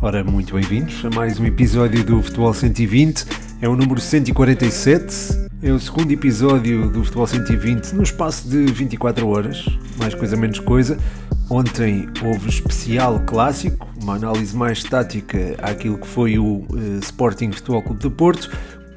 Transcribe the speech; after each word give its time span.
Ora, 0.00 0.22
muito 0.22 0.54
bem-vindos 0.54 1.04
a 1.04 1.10
mais 1.10 1.40
um 1.40 1.44
episódio 1.44 2.04
do 2.04 2.22
Futebol 2.22 2.54
120. 2.54 3.26
É 3.60 3.68
o 3.68 3.74
número 3.74 4.00
147. 4.00 5.48
É 5.60 5.72
o 5.72 5.80
segundo 5.80 6.12
episódio 6.12 6.88
do 6.88 7.02
Futebol 7.02 7.26
120 7.26 7.94
no 7.94 8.04
espaço 8.04 8.48
de 8.48 8.66
24 8.66 9.26
horas, 9.26 9.66
mais 9.98 10.14
coisa 10.14 10.36
menos 10.36 10.60
coisa. 10.60 10.96
Ontem 11.50 12.08
houve 12.24 12.48
especial 12.48 13.18
clássico, 13.26 13.88
uma 14.00 14.14
análise 14.14 14.56
mais 14.56 14.84
tática 14.84 15.56
àquilo 15.60 15.98
que 15.98 16.06
foi 16.06 16.38
o 16.38 16.64
uh, 16.70 16.98
Sporting 17.02 17.50
Futebol 17.50 17.82
Clube 17.82 18.00
de 18.00 18.10
Porto 18.10 18.50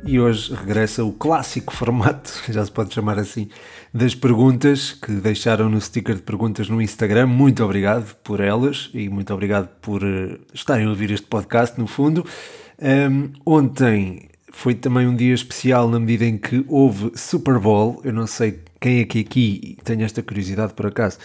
e 0.04 0.20
hoje 0.20 0.54
regressa 0.54 1.04
o 1.04 1.12
clássico 1.14 1.74
formato, 1.74 2.32
já 2.50 2.66
se 2.66 2.72
pode 2.72 2.94
chamar 2.94 3.20
assim, 3.20 3.50
das 3.94 4.16
perguntas 4.16 4.94
que 4.94 5.12
deixaram 5.12 5.70
no 5.70 5.80
sticker 5.80 6.16
de 6.16 6.22
perguntas 6.22 6.70
no 6.70 6.82
Instagram. 6.82 7.28
Muito 7.28 7.64
obrigado 7.64 8.16
por 8.24 8.40
elas 8.40 8.90
e 8.94 9.10
muito 9.10 9.34
obrigado 9.34 9.68
por 9.82 10.04
uh, 10.04 10.40
estarem 10.54 10.88
a 10.88 10.90
ouvir 10.90 11.12
este 11.12 11.28
podcast, 11.28 11.80
no 11.80 11.88
fundo. 11.88 12.26
Um, 12.82 13.32
ontem 13.46 14.30
foi 14.52 14.74
também 14.74 15.08
um 15.08 15.16
dia 15.16 15.34
especial 15.34 15.88
na 15.88 16.00
medida 16.00 16.26
em 16.26 16.38
que 16.38 16.66
houve 16.68 17.12
Super 17.16 17.60
Bowl. 17.60 18.02
Eu 18.04 18.12
não 18.12 18.26
sei 18.26 18.60
quem 18.80 19.00
é 19.00 19.06
que 19.06 19.20
aqui, 19.20 19.78
tenho 19.84 20.04
esta 20.04 20.24
curiosidade 20.24 20.74
por 20.74 20.88
acaso, 20.88 21.20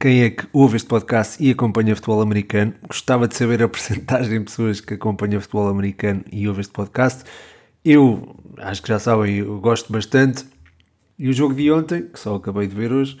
quem 0.00 0.22
é 0.22 0.30
que 0.30 0.46
ouve 0.52 0.76
este 0.76 0.88
podcast 0.88 1.42
e 1.42 1.50
acompanha 1.50 1.94
futebol 1.94 2.22
americano. 2.22 2.72
Gostava 2.88 3.28
de 3.28 3.36
saber 3.36 3.62
a 3.62 3.68
porcentagem 3.68 4.38
de 4.38 4.44
pessoas 4.46 4.80
que 4.80 4.94
acompanham 4.94 5.40
futebol 5.40 5.68
americano 5.68 6.24
e 6.32 6.48
ouve 6.48 6.62
este 6.62 6.72
podcast. 6.72 7.24
Eu 7.84 8.36
acho 8.58 8.80
que 8.82 8.88
já 8.88 8.98
sabem, 8.98 9.36
eu 9.38 9.58
gosto 9.60 9.92
bastante. 9.92 10.44
E 11.18 11.28
o 11.28 11.32
jogo 11.32 11.54
de 11.54 11.70
ontem, 11.70 12.02
que 12.02 12.18
só 12.18 12.36
acabei 12.36 12.66
de 12.66 12.74
ver 12.74 12.92
hoje, 12.92 13.16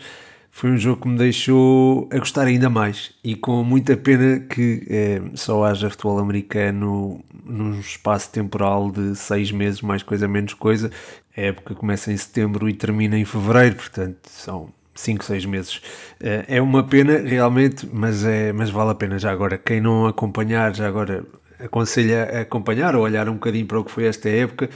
foi 0.50 0.70
um 0.70 0.76
jogo 0.76 1.02
que 1.02 1.08
me 1.08 1.18
deixou 1.18 2.08
a 2.12 2.18
gostar 2.18 2.46
ainda 2.46 2.70
mais. 2.70 3.12
E 3.24 3.34
com 3.34 3.64
muita 3.64 3.96
pena 3.96 4.40
que 4.40 4.86
é, 4.88 5.22
só 5.34 5.64
haja 5.64 5.90
futebol 5.90 6.18
americano 6.18 7.24
num 7.44 7.80
espaço 7.80 8.30
temporal 8.30 8.90
de 8.90 9.16
seis 9.16 9.50
meses, 9.50 9.80
mais 9.82 10.02
coisa, 10.02 10.28
menos 10.28 10.54
coisa. 10.54 10.90
A 11.36 11.40
época 11.40 11.74
começa 11.74 12.12
em 12.12 12.16
setembro 12.16 12.68
e 12.68 12.74
termina 12.74 13.18
em 13.18 13.24
fevereiro, 13.24 13.76
portanto 13.76 14.28
são 14.28 14.68
5, 14.94 15.24
6 15.24 15.46
meses. 15.46 15.80
Eh, 16.20 16.44
é 16.48 16.62
uma 16.62 16.84
pena 16.84 17.18
realmente, 17.18 17.88
mas, 17.92 18.24
é, 18.24 18.52
mas 18.52 18.70
vale 18.70 18.90
a 18.90 18.94
pena 18.94 19.18
já 19.18 19.30
agora. 19.32 19.58
Quem 19.58 19.80
não 19.80 20.06
acompanhar, 20.06 20.74
já 20.74 20.86
agora 20.86 21.24
aconselho 21.64 22.14
a 22.18 22.40
acompanhar 22.40 22.94
ou 22.96 23.02
olhar 23.02 23.28
um 23.28 23.34
bocadinho 23.34 23.66
para 23.66 23.80
o 23.80 23.84
que 23.84 23.90
foi 23.90 24.04
esta 24.04 24.28
época. 24.28 24.68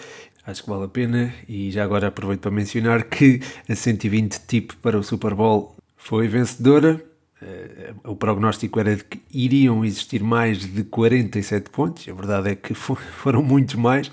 Acho 0.47 0.63
que 0.63 0.71
vale 0.71 0.85
a 0.85 0.89
pena 0.89 1.35
e 1.49 1.71
já 1.73 1.83
agora 1.83 2.07
aproveito 2.07 2.41
para 2.41 2.53
mencionar 2.53 3.05
que 3.05 3.41
a 3.69 3.75
120 3.75 4.41
tipo 4.47 4.77
para 4.77 4.97
o 4.97 5.03
Super 5.03 5.35
Bowl 5.35 5.77
foi 5.97 6.29
vencedora. 6.29 7.03
Uh, 7.43 8.13
o 8.13 8.17
prognóstico 8.17 8.81
era 8.81 8.97
de 8.97 9.05
que 9.05 9.21
iriam 9.31 9.85
existir 9.85 10.23
mais 10.23 10.61
de 10.61 10.85
47 10.85 11.69
pontos, 11.69 12.09
a 12.09 12.15
verdade 12.15 12.51
é 12.51 12.55
que 12.55 12.73
foram 12.75 13.43
muitos 13.43 13.75
mais. 13.75 14.11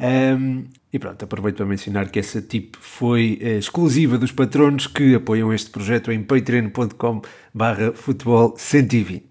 Um, 0.00 0.64
e 0.92 0.98
pronto, 0.98 1.22
aproveito 1.24 1.56
para 1.56 1.66
mencionar 1.66 2.10
que 2.10 2.18
essa 2.18 2.40
tip 2.40 2.74
foi 2.80 3.38
uh, 3.42 3.58
exclusiva 3.58 4.18
dos 4.18 4.32
patronos 4.32 4.86
que 4.86 5.14
apoiam 5.14 5.52
este 5.52 5.70
projeto 5.70 6.10
em 6.10 6.22
patreon.com 6.22 7.22
barra 7.54 7.92
futebol 7.92 8.54
120. 8.56 9.22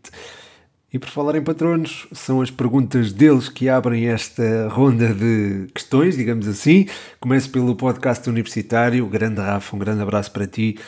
E 0.96 0.98
por 0.98 1.10
falar 1.10 1.36
em 1.36 1.44
patronos, 1.44 2.08
são 2.14 2.40
as 2.40 2.50
perguntas 2.50 3.12
deles 3.12 3.50
que 3.50 3.68
abrem 3.68 4.08
esta 4.08 4.70
ronda 4.70 5.14
de 5.14 5.68
questões, 5.74 6.16
digamos 6.16 6.48
assim. 6.48 6.88
Começo 7.20 7.50
pelo 7.50 7.76
podcast 7.76 8.30
universitário. 8.30 9.06
Grande 9.06 9.42
Rafa, 9.42 9.76
um 9.76 9.80
grande 9.80 10.02
abraço 10.02 10.32
para 10.32 10.48
ti. 10.48 10.80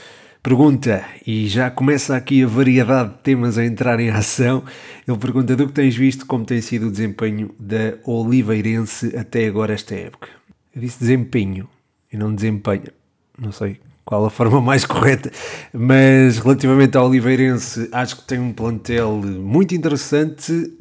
Pergunta, 0.41 1.03
e 1.25 1.49
já 1.49 1.69
começa 1.69 2.15
aqui 2.15 2.41
a 2.41 2.47
variedade 2.47 3.15
de 3.15 3.17
temas 3.17 3.57
a 3.57 3.65
entrar 3.65 3.99
em 3.99 4.09
ação. 4.09 4.63
Ele 5.05 5.17
pergunta 5.17 5.57
do 5.57 5.67
que 5.67 5.73
tens 5.73 5.93
visto 5.93 6.25
como 6.25 6.45
tem 6.45 6.61
sido 6.61 6.87
o 6.87 6.91
desempenho 6.91 7.53
da 7.59 7.95
Oliveirense 8.05 9.13
até 9.13 9.45
agora 9.45 9.73
esta 9.73 9.93
época. 9.93 10.29
Eu 10.73 10.79
disse 10.79 11.01
desempenho 11.01 11.67
e 12.13 12.15
não 12.15 12.33
desempenho. 12.33 12.93
Não 13.37 13.51
sei 13.51 13.77
qual 14.07 14.25
a 14.25 14.29
forma 14.29 14.61
mais 14.61 14.85
correta, 14.85 15.29
mas 15.73 16.37
relativamente 16.37 16.97
ao 16.97 17.05
Oliveirense, 17.07 17.89
acho 17.91 18.15
que 18.15 18.23
tem 18.23 18.39
um 18.39 18.53
plantel 18.53 19.21
muito 19.21 19.75
interessante. 19.75 20.73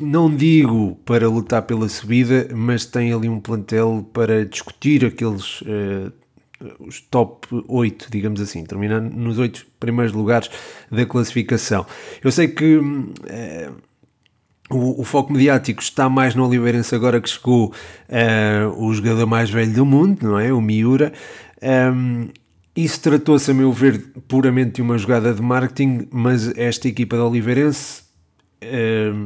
Não 0.00 0.32
digo 0.32 0.96
para 1.04 1.28
lutar 1.28 1.62
pela 1.62 1.88
subida, 1.88 2.48
mas 2.54 2.84
tem 2.84 3.12
ali 3.12 3.28
um 3.28 3.40
plantel 3.40 4.08
para 4.12 4.46
discutir 4.46 5.04
aqueles. 5.04 5.60
Uh, 5.62 6.12
os 6.78 7.00
top 7.00 7.48
8, 7.66 8.06
digamos 8.08 8.40
assim, 8.40 8.62
terminando 8.64 9.12
nos 9.12 9.36
8 9.36 9.66
primeiros 9.80 10.12
lugares 10.12 10.48
da 10.88 11.04
classificação. 11.04 11.84
Eu 12.22 12.30
sei 12.30 12.46
que 12.46 12.76
uh, 12.76 13.74
o, 14.70 15.00
o, 15.00 15.04
foco 15.04 15.32
mediático 15.32 15.82
está 15.82 16.08
mais 16.08 16.36
no 16.36 16.46
Oliveirense 16.46 16.94
agora 16.94 17.20
que 17.20 17.28
chegou 17.28 17.72
uh, 18.08 18.80
o 18.80 18.94
jogador 18.94 19.26
mais 19.26 19.50
velho 19.50 19.72
do 19.72 19.84
mundo, 19.84 20.18
não 20.22 20.38
é? 20.38 20.52
O 20.52 20.60
Miura. 20.60 21.12
Um, 21.60 22.28
isso 22.74 23.00
tratou-se, 23.00 23.50
a 23.50 23.54
meu 23.54 23.72
ver, 23.72 23.98
puramente 24.26 24.76
de 24.76 24.82
uma 24.82 24.96
jogada 24.96 25.32
de 25.34 25.42
marketing, 25.42 26.08
mas 26.10 26.56
esta 26.56 26.88
equipa 26.88 27.16
de 27.16 27.22
Oliveirense 27.22 28.01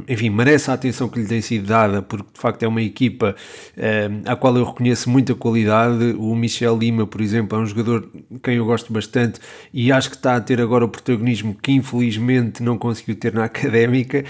enfim, 0.08 0.30
merece 0.30 0.70
a 0.70 0.74
atenção 0.74 1.08
que 1.08 1.18
lhe 1.20 1.26
tem 1.26 1.40
sido 1.40 1.66
dada, 1.66 2.02
porque 2.02 2.26
de 2.32 2.40
facto 2.40 2.62
é 2.62 2.68
uma 2.68 2.82
equipa 2.82 3.34
à 4.24 4.36
qual 4.36 4.56
eu 4.56 4.64
reconheço 4.64 5.10
muita 5.10 5.34
qualidade. 5.34 6.14
O 6.18 6.34
Michel 6.34 6.76
Lima, 6.76 7.06
por 7.06 7.20
exemplo, 7.20 7.58
é 7.58 7.60
um 7.60 7.66
jogador 7.66 8.08
quem 8.42 8.56
eu 8.56 8.64
gosto 8.64 8.92
bastante 8.92 9.40
e 9.72 9.92
acho 9.92 10.10
que 10.10 10.16
está 10.16 10.36
a 10.36 10.40
ter 10.40 10.60
agora 10.60 10.84
o 10.84 10.88
protagonismo 10.88 11.54
que 11.54 11.72
infelizmente 11.72 12.62
não 12.62 12.78
conseguiu 12.78 13.14
ter 13.16 13.32
na 13.32 13.44
académica. 13.56 14.24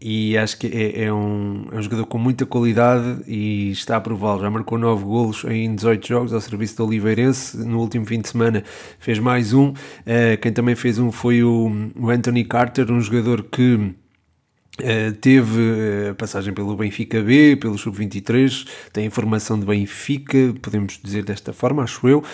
E 0.00 0.36
acho 0.36 0.58
que 0.58 0.66
é, 0.66 1.04
é, 1.04 1.12
um, 1.12 1.66
é 1.72 1.76
um 1.76 1.82
jogador 1.82 2.06
com 2.06 2.18
muita 2.18 2.46
qualidade 2.46 3.22
e 3.26 3.70
está 3.70 3.96
a 3.96 4.00
prová-lo. 4.00 4.40
Já 4.40 4.50
marcou 4.50 4.78
9 4.78 5.04
golos 5.04 5.44
em 5.44 5.74
18 5.74 6.06
jogos 6.06 6.32
ao 6.32 6.40
serviço 6.40 6.76
do 6.76 6.86
Oliveirense. 6.86 7.56
No 7.56 7.80
último 7.80 8.06
fim 8.06 8.20
de 8.20 8.28
semana 8.28 8.62
fez 8.98 9.18
mais 9.18 9.52
um. 9.52 9.68
Uh, 9.68 10.36
quem 10.40 10.52
também 10.52 10.74
fez 10.74 10.98
um 10.98 11.10
foi 11.10 11.42
o 11.42 11.70
Anthony 12.08 12.44
Carter, 12.44 12.90
um 12.90 13.00
jogador 13.00 13.42
que 13.44 13.71
Uh, 13.74 15.12
teve 15.20 15.60
uh, 15.60 16.10
a 16.12 16.14
passagem 16.14 16.54
pelo 16.54 16.74
Benfica 16.74 17.20
B, 17.20 17.56
pelo 17.56 17.76
Sub-23, 17.76 18.66
tem 18.90 19.10
formação 19.10 19.60
de 19.60 19.66
Benfica, 19.66 20.54
podemos 20.62 20.98
dizer 21.02 21.24
desta 21.24 21.52
forma, 21.52 21.82
acho 21.82 22.08
eu, 22.08 22.24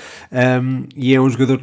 um, 0.62 0.84
e 0.94 1.14
é 1.14 1.20
um 1.20 1.28
jogador 1.28 1.60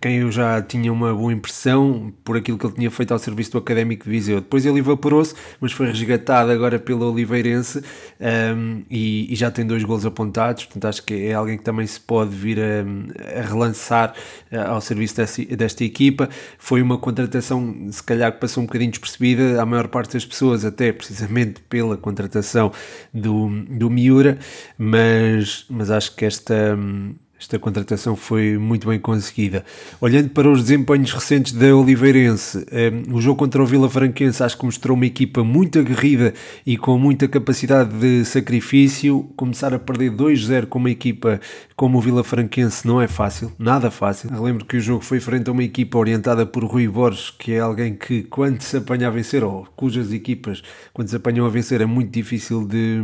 quem 0.00 0.16
eu 0.18 0.30
já 0.30 0.60
tinha 0.62 0.92
uma 0.92 1.14
boa 1.14 1.32
impressão 1.32 2.12
por 2.24 2.36
aquilo 2.36 2.58
que 2.58 2.66
ele 2.66 2.74
tinha 2.74 2.90
feito 2.90 3.12
ao 3.12 3.18
serviço 3.18 3.52
do 3.52 3.58
Académico 3.58 4.04
de 4.04 4.10
Viseu. 4.10 4.40
Depois 4.40 4.64
ele 4.64 4.78
evaporou-se, 4.78 5.34
mas 5.60 5.72
foi 5.72 5.86
resgatado 5.86 6.50
agora 6.50 6.78
pela 6.78 7.06
Oliveirense 7.06 7.82
um, 8.20 8.82
e, 8.90 9.32
e, 9.32 9.36
já 9.36 9.50
tem 9.50 9.66
dois 9.66 9.82
gols 9.84 10.04
apontados, 10.04 10.64
portanto 10.64 10.84
acho 10.86 11.02
que 11.02 11.14
é 11.26 11.34
alguém 11.34 11.58
que 11.58 11.64
também 11.64 11.86
se 11.86 12.00
pode 12.00 12.34
vir 12.34 12.58
a, 12.60 13.38
a 13.38 13.42
relançar 13.42 14.14
uh, 14.52 14.72
ao 14.72 14.80
serviço 14.80 15.16
desta, 15.16 15.44
desta 15.56 15.84
equipa. 15.84 16.28
Foi 16.58 16.80
uma 16.80 16.98
contratação, 16.98 17.88
se 17.90 18.02
calhar, 18.02 18.32
que 18.32 18.40
passou 18.40 18.62
um 18.62 18.66
bocadinho 18.66 18.90
despercebida 18.90 19.60
à 19.60 19.66
maior 19.66 19.88
parte 19.88 20.14
das 20.14 20.24
pessoas, 20.24 20.64
até 20.64 20.92
precisamente 20.92 21.60
pela 21.68 21.96
contratação 21.96 22.72
do, 23.12 23.48
do 23.68 23.90
Miura, 23.90 24.38
mas, 24.76 25.64
mas 25.68 25.90
acho 25.90 26.14
que 26.14 26.24
esta... 26.24 26.76
Um, 26.76 27.14
esta 27.40 27.58
contratação 27.58 28.16
foi 28.16 28.58
muito 28.58 28.88
bem 28.88 28.98
conseguida. 28.98 29.64
Olhando 30.00 30.30
para 30.30 30.50
os 30.50 30.62
desempenhos 30.62 31.12
recentes 31.12 31.52
da 31.52 31.74
Oliveirense, 31.74 32.66
um, 33.08 33.14
o 33.16 33.20
jogo 33.20 33.38
contra 33.38 33.62
o 33.62 33.66
Vila 33.66 33.88
Franquense 33.88 34.42
acho 34.42 34.58
que 34.58 34.64
mostrou 34.64 34.96
uma 34.96 35.06
equipa 35.06 35.44
muito 35.44 35.78
aguerrida 35.78 36.34
e 36.66 36.76
com 36.76 36.98
muita 36.98 37.28
capacidade 37.28 37.92
de 37.96 38.24
sacrifício. 38.24 39.30
Começar 39.36 39.72
a 39.72 39.78
perder 39.78 40.10
2-0 40.10 40.66
com 40.66 40.78
uma 40.78 40.90
equipa 40.90 41.40
como 41.78 41.98
o 41.98 42.00
Vila 42.00 42.24
Franquense 42.24 42.84
não 42.84 43.00
é 43.00 43.06
fácil, 43.06 43.52
nada 43.56 43.88
fácil. 43.88 44.28
Eu 44.34 44.42
lembro 44.42 44.64
que 44.64 44.76
o 44.76 44.80
jogo 44.80 45.04
foi 45.04 45.20
frente 45.20 45.48
a 45.48 45.52
uma 45.52 45.62
equipa 45.62 45.96
orientada 45.96 46.44
por 46.44 46.64
Rui 46.64 46.88
Borges, 46.88 47.30
que 47.30 47.52
é 47.52 47.60
alguém 47.60 47.94
que, 47.94 48.24
quando 48.24 48.60
se 48.62 48.78
apanha 48.78 49.06
a 49.06 49.10
vencer, 49.10 49.44
ou 49.44 49.64
cujas 49.76 50.12
equipas, 50.12 50.60
quando 50.92 51.06
se 51.06 51.14
apanham 51.14 51.46
a 51.46 51.48
vencer, 51.48 51.80
é 51.80 51.86
muito 51.86 52.10
difícil 52.10 52.66
de, 52.66 53.00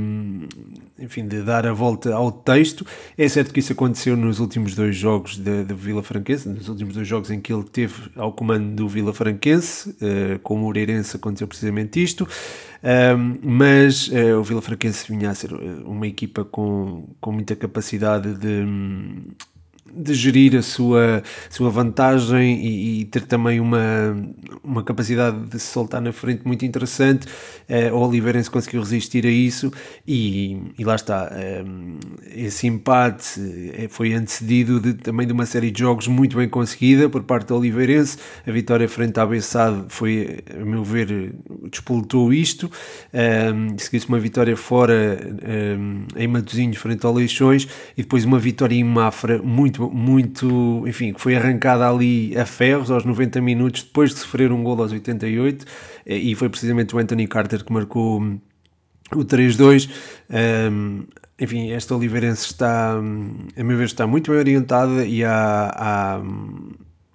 enfim, 0.98 1.24
de 1.24 1.40
dar 1.42 1.68
a 1.68 1.72
volta 1.72 2.12
ao 2.12 2.32
texto. 2.32 2.84
É 3.16 3.28
certo 3.28 3.52
que 3.52 3.60
isso 3.60 3.72
aconteceu 3.72 4.16
nos 4.24 4.40
últimos 4.40 4.74
dois 4.74 4.96
jogos 4.96 5.36
da 5.38 5.74
Vila 5.74 6.02
Franquense, 6.02 6.48
nos 6.48 6.68
últimos 6.68 6.94
dois 6.94 7.06
jogos 7.06 7.30
em 7.30 7.40
que 7.40 7.52
ele 7.52 7.64
teve 7.64 8.10
ao 8.16 8.32
comando 8.32 8.74
do 8.74 8.88
Vila 8.88 9.12
Franquense, 9.12 9.90
uh, 9.90 10.38
com 10.42 10.54
o 10.54 10.58
Moreirense 10.58 11.16
aconteceu 11.16 11.46
precisamente 11.46 12.02
isto, 12.02 12.26
um, 12.82 13.38
mas 13.42 14.08
uh, 14.08 14.38
o 14.40 14.42
Vila 14.42 14.60
Franquense 14.60 15.06
vinha 15.08 15.30
a 15.30 15.34
ser 15.34 15.52
eh, 15.52 15.56
uma 15.84 16.06
equipa 16.06 16.44
com, 16.44 17.08
com 17.20 17.32
muita 17.32 17.54
capacidade 17.54 18.34
de 18.34 18.64
de 19.92 20.14
gerir 20.14 20.56
a 20.56 20.62
sua, 20.62 21.22
sua 21.50 21.70
vantagem 21.70 22.64
e, 22.64 23.00
e, 23.00 23.04
ter 23.04 23.22
também 23.22 23.60
uma, 23.60 24.16
uma 24.62 24.82
capacidade 24.82 25.38
de 25.46 25.58
se 25.58 25.66
soltar 25.66 26.00
na 26.00 26.12
frente 26.12 26.46
muito 26.46 26.64
interessante. 26.64 27.26
Uh, 27.68 27.94
o 27.94 28.06
Oliveirense 28.06 28.50
conseguiu 28.50 28.80
resistir 28.80 29.24
a 29.26 29.30
isso 29.30 29.72
e, 30.06 30.58
e 30.78 30.84
lá 30.84 30.94
está. 30.94 31.30
Um, 31.64 31.98
esse 32.34 32.66
empate 32.66 33.40
foi 33.90 34.14
antecedido 34.14 34.80
de, 34.80 34.94
também 34.94 35.26
de 35.26 35.32
uma 35.32 35.46
série 35.46 35.70
de 35.70 35.80
jogos 35.80 36.08
muito 36.08 36.36
bem 36.36 36.48
conseguida 36.48 37.08
por 37.08 37.22
parte 37.22 37.48
do 37.48 37.56
Oliveirense. 37.56 38.18
A 38.46 38.50
vitória 38.50 38.88
frente 38.88 39.18
à 39.20 39.26
Bessade 39.26 39.84
foi, 39.88 40.38
a 40.60 40.64
meu 40.64 40.82
ver, 40.84 41.34
despoletou 41.70 42.32
isto. 42.32 42.70
Um, 43.12 43.78
Seguiu-se 43.78 44.08
uma 44.08 44.18
vitória 44.18 44.56
fora 44.56 45.18
um, 45.78 46.06
em 46.16 46.26
Matosinhos 46.26 46.78
frente 46.78 47.04
ao 47.04 47.12
Leixões 47.12 47.68
e 47.96 48.02
depois 48.02 48.24
uma 48.24 48.38
vitória 48.38 48.74
em 48.74 48.84
Mafra 48.84 49.40
muito, 49.42 49.83
muito, 49.92 50.84
enfim, 50.86 51.12
que 51.12 51.20
foi 51.20 51.36
arrancada 51.36 51.88
ali 51.88 52.36
a 52.36 52.46
ferros 52.46 52.90
aos 52.90 53.04
90 53.04 53.40
minutos 53.40 53.82
depois 53.82 54.10
de 54.10 54.18
sofrer 54.18 54.52
um 54.52 54.62
gol 54.62 54.80
aos 54.80 54.92
88 54.92 55.64
e 56.06 56.34
foi 56.34 56.48
precisamente 56.48 56.94
o 56.94 56.98
Anthony 56.98 57.26
Carter 57.26 57.64
que 57.64 57.72
marcou 57.72 58.20
o 59.12 59.24
3-2. 59.24 59.90
Um, 60.70 61.04
enfim, 61.38 61.70
esta 61.72 61.94
Oliveirense 61.96 62.46
está, 62.46 62.92
a 62.92 63.64
meu 63.64 63.76
ver, 63.76 63.84
está 63.84 64.06
muito 64.06 64.30
bem 64.30 64.40
orientada 64.40 65.04
e 65.04 65.24
há, 65.24 65.70
há 65.74 66.22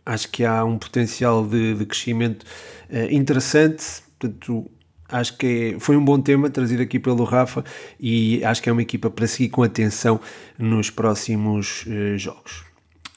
acho 0.05 0.29
que 0.29 0.43
há 0.43 0.63
um 0.65 0.77
potencial 0.77 1.45
de, 1.45 1.75
de 1.75 1.85
crescimento 1.85 2.43
uh, 2.89 3.13
interessante. 3.13 3.85
Portanto, 4.17 4.69
acho 5.11 5.37
que 5.37 5.75
foi 5.79 5.97
um 5.97 6.03
bom 6.03 6.19
tema 6.19 6.49
trazido 6.49 6.81
aqui 6.81 6.99
pelo 6.99 7.23
Rafa 7.23 7.63
e 7.99 8.43
acho 8.43 8.61
que 8.61 8.69
é 8.69 8.71
uma 8.71 8.81
equipa 8.81 9.09
para 9.09 9.27
seguir 9.27 9.49
com 9.49 9.63
atenção 9.63 10.19
nos 10.57 10.89
próximos 10.89 11.85
uh, 11.85 12.17
jogos. 12.17 12.63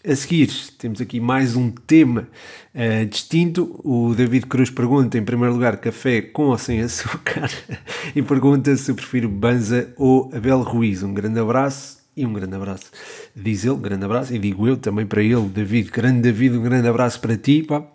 A 0.04 0.16
seguir, 0.16 0.50
temos 0.78 1.00
aqui 1.00 1.20
mais 1.20 1.54
um 1.54 1.70
tema 1.70 2.28
uh, 2.74 3.06
distinto. 3.06 3.80
O 3.84 4.14
David 4.16 4.46
Cruz 4.46 4.68
pergunta, 4.68 5.16
em 5.16 5.24
primeiro 5.24 5.54
lugar, 5.54 5.76
café 5.76 6.20
com 6.20 6.46
ou 6.46 6.58
sem 6.58 6.80
açúcar? 6.80 7.48
e 8.16 8.20
pergunta 8.20 8.74
se 8.76 8.92
prefiro 8.94 9.28
Banza 9.28 9.92
ou 9.96 10.28
Abel 10.34 10.60
Ruiz. 10.62 11.04
Um 11.04 11.14
grande 11.14 11.38
abraço 11.38 11.98
e 12.16 12.26
um 12.26 12.32
grande 12.32 12.56
abraço. 12.56 12.90
Diz 13.34 13.64
ele, 13.64 13.76
grande 13.76 14.04
abraço, 14.04 14.34
e 14.34 14.40
digo 14.40 14.66
eu 14.66 14.76
também 14.76 15.06
para 15.06 15.22
ele, 15.22 15.48
David, 15.48 15.90
grande 15.90 16.20
David, 16.20 16.56
um 16.56 16.62
grande 16.62 16.88
abraço 16.88 17.20
para 17.20 17.36
ti, 17.36 17.62
pá. 17.62 17.86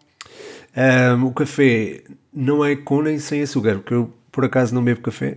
Um, 0.77 1.25
o 1.25 1.33
café 1.33 2.03
não 2.33 2.63
é 2.63 2.75
com 2.75 3.01
nem 3.01 3.17
sem 3.19 3.41
açúcar, 3.41 3.75
porque 3.79 3.93
eu 3.93 4.13
por 4.31 4.45
acaso 4.45 4.75
não 4.75 4.83
bebo 4.83 5.01
café. 5.01 5.35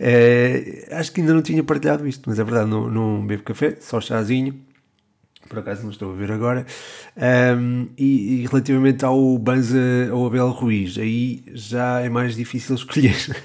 é, 0.00 0.88
acho 0.96 1.12
que 1.12 1.20
ainda 1.20 1.34
não 1.34 1.42
tinha 1.42 1.62
partilhado 1.62 2.08
isto, 2.08 2.28
mas 2.28 2.38
é 2.38 2.44
verdade, 2.44 2.70
não, 2.70 2.88
não 2.88 3.26
bebo 3.26 3.42
café, 3.42 3.76
só 3.80 4.00
chazinho 4.00 4.58
por 5.52 5.58
acaso 5.58 5.82
não 5.82 5.90
estou 5.90 6.12
a 6.12 6.14
ver 6.14 6.32
agora. 6.32 6.64
Um, 7.58 7.88
e, 7.98 8.40
e, 8.42 8.46
relativamente 8.46 9.04
ao 9.04 9.36
Banza 9.38 9.78
ou 10.10 10.26
Abel 10.26 10.48
Ruiz, 10.48 10.96
aí 10.96 11.44
já 11.52 12.00
é 12.00 12.08
mais 12.08 12.34
difícil 12.34 12.74
escolher. 12.76 13.36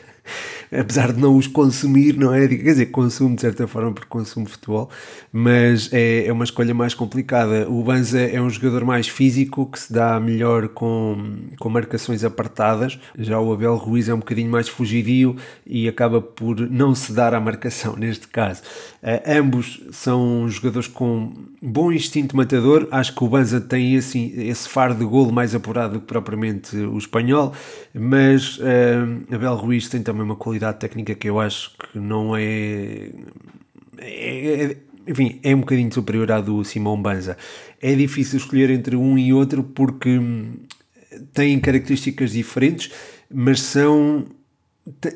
Apesar 0.72 1.14
de 1.14 1.20
não 1.20 1.36
os 1.36 1.48
consumir, 1.48 2.18
não 2.18 2.34
é? 2.34 2.48
Quer 2.48 2.56
dizer, 2.56 2.86
consumo 2.88 3.36
de 3.36 3.42
certa 3.42 3.68
forma 3.68 3.92
porque 3.92 4.10
consumo 4.10 4.46
futebol, 4.46 4.90
mas 5.32 5.92
é, 5.94 6.28
é 6.28 6.32
uma 6.32 6.44
escolha 6.44 6.74
mais 6.74 6.94
complicada. 6.94 7.70
O 7.70 7.84
Banza 7.84 8.20
é 8.20 8.42
um 8.42 8.50
jogador 8.50 8.84
mais 8.84 9.08
físico 9.08 9.66
que 9.66 9.80
se 9.80 9.92
dá 9.92 10.20
melhor 10.20 10.68
com, 10.70 11.38
com 11.60 11.70
marcações 11.70 12.24
apartadas, 12.24 13.00
já 13.18 13.40
o 13.40 13.54
Abel 13.54 13.76
Ruiz 13.76 14.10
é 14.10 14.14
um 14.14 14.20
bocadinho 14.20 14.52
mais 14.52 14.68
fugidio 14.68 15.36
e 15.66 15.88
acaba 15.88 16.22
por 16.22 16.60
não 16.60 16.94
se 16.94 17.12
dar 17.14 17.34
à 17.34 17.40
marcação 17.40 17.96
neste 17.98 18.28
caso. 18.28 18.62
Uh, 19.02 19.40
ambos 19.40 19.82
são 19.92 20.50
jogadores 20.50 20.88
com 20.88 21.32
bom 21.62 21.92
instinto 21.92 22.36
matador, 22.36 22.88
acho 22.92 23.16
que 23.16 23.24
o 23.24 23.28
Banza 23.28 23.62
tem 23.62 23.96
esse, 23.96 24.34
esse 24.38 24.68
faro 24.68 24.96
de 24.96 25.06
golo 25.06 25.32
mais 25.32 25.56
apurado 25.56 25.94
do 25.94 26.00
que 26.02 26.08
propriamente 26.08 26.76
o 26.76 26.98
espanhol, 26.98 27.54
mas 27.94 28.58
uh, 28.58 29.34
Abel 29.34 29.56
Ruiz 29.56 29.88
tem 29.88 30.02
também 30.02 30.24
uma 30.24 30.36
qualidade 30.36 30.57
qualidade 30.58 30.80
técnica 30.80 31.16
que 31.16 31.30
eu 31.30 31.40
acho 31.40 31.72
que 31.78 31.98
não 31.98 32.36
é, 32.36 33.12
é, 34.00 34.64
é 34.64 34.78
enfim, 35.08 35.40
é 35.44 35.56
um 35.56 35.60
bocadinho 35.60 35.94
superior 35.94 36.32
à 36.32 36.42
do 36.42 36.64
Simão 36.64 37.02
Banza. 37.02 37.38
É 37.82 37.94
difícil 37.94 38.38
escolher 38.38 38.70
entre 38.70 38.96
um 38.96 39.18
e 39.18 39.32
outro 39.32 39.64
porque 39.64 40.20
têm 41.34 41.60
características 41.60 42.32
diferentes, 42.32 42.92
mas 43.32 43.62
são 43.62 44.26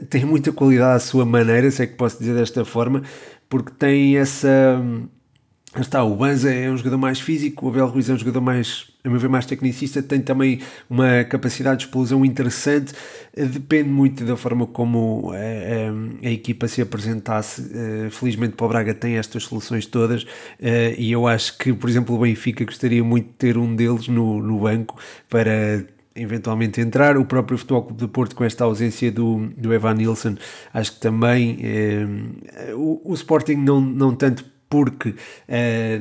têm 0.09 0.25
muita 0.25 0.51
qualidade 0.51 0.97
à 0.97 0.99
sua 0.99 1.25
maneira, 1.25 1.71
se 1.71 1.81
é 1.81 1.87
que 1.87 1.95
posso 1.95 2.19
dizer 2.19 2.35
desta 2.35 2.63
forma, 2.63 3.03
porque 3.49 3.71
têm 3.71 4.17
essa 4.17 4.81
Está, 5.79 6.03
o 6.03 6.13
Banza 6.17 6.53
é 6.53 6.69
um 6.69 6.75
jogador 6.75 6.97
mais 6.97 7.21
físico, 7.21 7.65
o 7.65 7.69
Abel 7.69 7.87
Ruiz 7.87 8.09
é 8.09 8.13
um 8.13 8.17
jogador 8.17 8.41
mais, 8.41 8.87
a 9.05 9.09
meu 9.09 9.17
ver, 9.17 9.29
mais 9.29 9.45
tecnicista, 9.45 10.03
tem 10.03 10.19
também 10.19 10.59
uma 10.89 11.23
capacidade 11.23 11.77
de 11.77 11.85
explosão 11.85 12.25
interessante, 12.25 12.93
eh, 13.33 13.45
depende 13.45 13.87
muito 13.87 14.25
da 14.25 14.35
forma 14.35 14.67
como 14.67 15.31
a, 15.31 15.37
eh, 15.37 15.89
a, 16.19 16.25
eh, 16.25 16.27
a 16.27 16.31
equipa 16.31 16.67
se 16.67 16.81
apresentasse. 16.81 17.71
Felizmente 18.11 18.55
para 18.57 18.65
o 18.65 18.67
Braga 18.67 18.93
tem 18.93 19.15
estas 19.15 19.43
soluções 19.43 19.85
todas 19.85 20.25
e 20.97 21.09
eu 21.09 21.25
acho 21.25 21.57
que, 21.57 21.71
por 21.71 21.89
exemplo, 21.89 22.15
o 22.15 22.19
Benfica 22.19 22.65
gostaria 22.65 23.03
muito 23.03 23.27
de 23.27 23.33
ter 23.35 23.57
um 23.57 23.73
deles 23.73 24.09
no, 24.09 24.41
no 24.43 24.59
banco 24.59 24.99
para 25.29 25.85
eventualmente 26.13 26.81
entrar. 26.81 27.17
O 27.17 27.23
próprio 27.23 27.57
Futebol 27.57 27.83
Clube 27.83 28.01
de 28.01 28.07
Porto, 28.09 28.35
com 28.35 28.43
esta 28.43 28.65
ausência 28.65 29.09
do, 29.09 29.47
do 29.57 29.73
Evan 29.73 29.93
Nilsson, 29.93 30.35
acho 30.73 30.93
que 30.93 30.99
também 30.99 31.59
o, 32.75 33.11
o 33.11 33.13
Sporting 33.13 33.55
não, 33.55 33.79
não 33.79 34.13
tanto 34.13 34.51
porque 34.71 35.09
uh, 35.09 35.13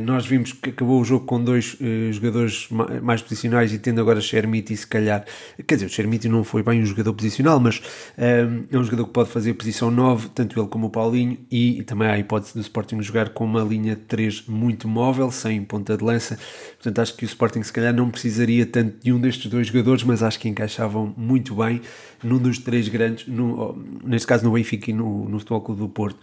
nós 0.02 0.24
vimos 0.24 0.52
que 0.52 0.70
acabou 0.70 1.00
o 1.00 1.04
jogo 1.04 1.26
com 1.26 1.42
dois 1.42 1.74
uh, 1.74 2.12
jogadores 2.12 2.68
mais 3.02 3.20
posicionais 3.20 3.72
e 3.74 3.80
tendo 3.80 4.00
agora 4.00 4.20
Shermiti 4.20 4.76
se 4.76 4.86
calhar, 4.86 5.26
quer 5.66 5.74
dizer, 5.74 5.86
o 5.86 5.88
Shermiti 5.88 6.28
não 6.28 6.44
foi 6.44 6.62
bem 6.62 6.80
um 6.80 6.86
jogador 6.86 7.12
posicional, 7.12 7.58
mas 7.58 7.78
uh, 7.78 8.64
é 8.70 8.78
um 8.78 8.84
jogador 8.84 9.06
que 9.06 9.12
pode 9.12 9.28
fazer 9.28 9.54
posição 9.54 9.90
9, 9.90 10.28
tanto 10.28 10.58
ele 10.58 10.68
como 10.68 10.86
o 10.86 10.90
Paulinho, 10.90 11.36
e, 11.50 11.82
também 11.82 12.06
há 12.06 12.12
a 12.12 12.18
hipótese 12.20 12.54
do 12.54 12.60
Sporting 12.60 13.02
jogar 13.02 13.30
com 13.30 13.44
uma 13.44 13.64
linha 13.64 13.98
3 14.06 14.44
muito 14.46 14.86
móvel, 14.86 15.32
sem 15.32 15.64
ponta 15.64 15.96
de 15.96 16.04
lança, 16.04 16.38
portanto 16.76 17.00
acho 17.00 17.16
que 17.16 17.24
o 17.24 17.26
Sporting 17.26 17.64
se 17.64 17.72
calhar 17.72 17.92
não 17.92 18.08
precisaria 18.08 18.64
tanto 18.64 19.02
de 19.02 19.12
um 19.12 19.18
destes 19.18 19.50
dois 19.50 19.66
jogadores, 19.66 20.04
mas 20.04 20.22
acho 20.22 20.38
que 20.38 20.48
encaixavam 20.48 21.12
muito 21.16 21.56
bem 21.56 21.80
num 22.22 22.38
dos 22.38 22.58
três 22.58 22.86
grandes, 22.86 23.26
no, 23.26 23.76
neste 24.04 24.28
caso 24.28 24.44
no 24.44 24.52
Benfica 24.52 24.92
e 24.92 24.94
no, 24.94 25.28
no 25.28 25.40
Futebol 25.40 25.60
Clube 25.60 25.80
do 25.80 25.88
Porto. 25.88 26.18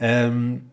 Um, 0.00 0.71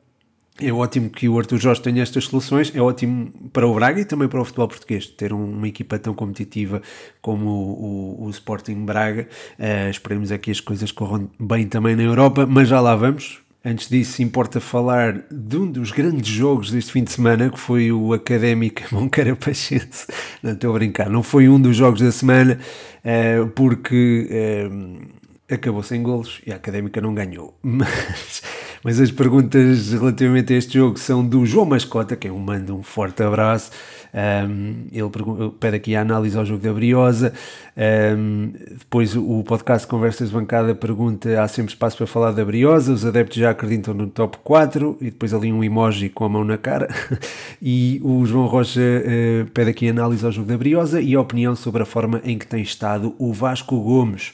é 0.62 0.72
ótimo 0.72 1.10
que 1.10 1.28
o 1.28 1.38
Arthur 1.38 1.58
Jorge 1.58 1.82
tenha 1.82 2.02
estas 2.02 2.26
soluções, 2.26 2.72
é 2.76 2.82
ótimo 2.82 3.32
para 3.52 3.68
o 3.68 3.74
Braga 3.74 4.02
e 4.02 4.06
também 4.06 4.28
para 4.28 4.42
o 4.42 4.46
futebol 4.46 4.68
português, 4.68 5.08
ter 5.08 5.34
uma 5.34 5.68
equipa 5.68 5.98
tão 5.98 6.14
competitiva 6.14 6.82
como 7.22 7.48
o, 7.48 8.24
o, 8.24 8.26
o 8.26 8.30
Sporting 8.30 8.86
Braga. 8.86 9.28
Uh, 9.58 9.90
esperemos 9.90 10.32
aqui 10.32 10.52
as 10.52 10.60
coisas 10.60 10.92
corram 10.92 11.30
bem 11.40 11.68
também 11.68 11.96
na 11.96 12.04
Europa, 12.04 12.46
mas 12.46 12.68
já 12.68 12.80
lá 12.80 12.96
vamos. 12.96 13.40
Antes 13.64 13.90
disso, 13.90 14.22
importa 14.22 14.62
falar 14.62 15.22
de 15.30 15.58
um 15.58 15.70
dos 15.70 15.92
grandes 15.92 16.34
jogos 16.34 16.72
deste 16.72 16.94
fim 16.94 17.04
de 17.04 17.12
semana, 17.12 17.50
que 17.50 17.60
foi 17.60 17.92
o 17.92 18.14
Académica 18.14 18.86
Moncarapachense. 18.96 20.08
Não 20.42 20.54
estou 20.54 20.72
a 20.72 20.74
brincar, 20.74 21.10
não 21.10 21.22
foi 21.22 21.50
um 21.50 21.60
dos 21.60 21.76
jogos 21.76 22.02
da 22.02 22.12
semana, 22.12 22.58
uh, 23.04 23.48
porque 23.50 24.30
uh, 24.32 25.54
acabou 25.54 25.84
sem 25.84 26.02
golos 26.02 26.42
e 26.46 26.54
a 26.54 26.56
Académica 26.56 27.02
não 27.02 27.14
ganhou. 27.14 27.58
Mas 27.64 28.42
mas 28.84 29.00
as 29.00 29.12
perguntas 29.12 29.92
relativamente 29.92 30.54
a 30.54 30.58
este 30.58 30.78
jogo 30.78 30.98
são 30.98 31.26
do 31.26 31.46
João 31.46 31.66
Mascota, 31.66 32.16
que 32.16 32.30
eu 32.30 32.38
mando 32.38 32.76
um 32.76 32.84
forte 32.84 33.22
abraço. 33.24 33.72
Um, 34.12 34.88
ele 34.92 35.52
pede 35.60 35.76
aqui 35.76 35.96
a 35.96 36.02
análise 36.02 36.38
ao 36.38 36.46
jogo 36.46 36.64
da 36.64 36.74
Briosa. 36.74 37.34
Um, 37.78 38.54
depois 38.78 39.16
o 39.16 39.44
podcast 39.44 39.86
Conversas 39.88 40.30
de 40.30 40.36
Bancada 40.36 40.74
pergunta: 40.74 41.42
há 41.42 41.48
sempre 41.48 41.74
espaço 41.74 41.98
para 41.98 42.08
falar 42.08 42.32
da 42.32 42.44
Briosa? 42.44 42.94
Os 42.94 43.06
adeptos 43.06 43.38
já 43.38 43.52
acreditam 43.52 43.94
no 43.94 44.08
top 44.08 44.38
4 44.44 44.98
e 45.02 45.06
depois 45.06 45.34
ali 45.34 45.52
um 45.52 45.64
emoji 45.64 46.10
com 46.10 46.26
a 46.26 46.30
mão 46.30 46.44
na 46.44 46.58
cara. 46.58 46.88
e 47.62 48.00
o 48.04 48.26
João 48.26 48.48
Rocha 48.48 48.80
uh, 48.80 49.50
pede 49.52 49.70
aqui 49.70 49.88
a 49.88 49.92
análise 49.92 50.26
ao 50.26 50.32
jogo 50.32 50.48
da 50.48 50.58
Briosa 50.58 51.02
e 51.02 51.14
a 51.14 51.22
opinião 51.22 51.56
sobre 51.56 51.84
a 51.84 51.86
forma 51.86 52.22
em 52.24 52.38
que 52.38 52.48
tem 52.48 52.62
estado 52.62 53.14
o 53.20 53.32
Vasco 53.34 53.80
Gomes. 53.80 54.34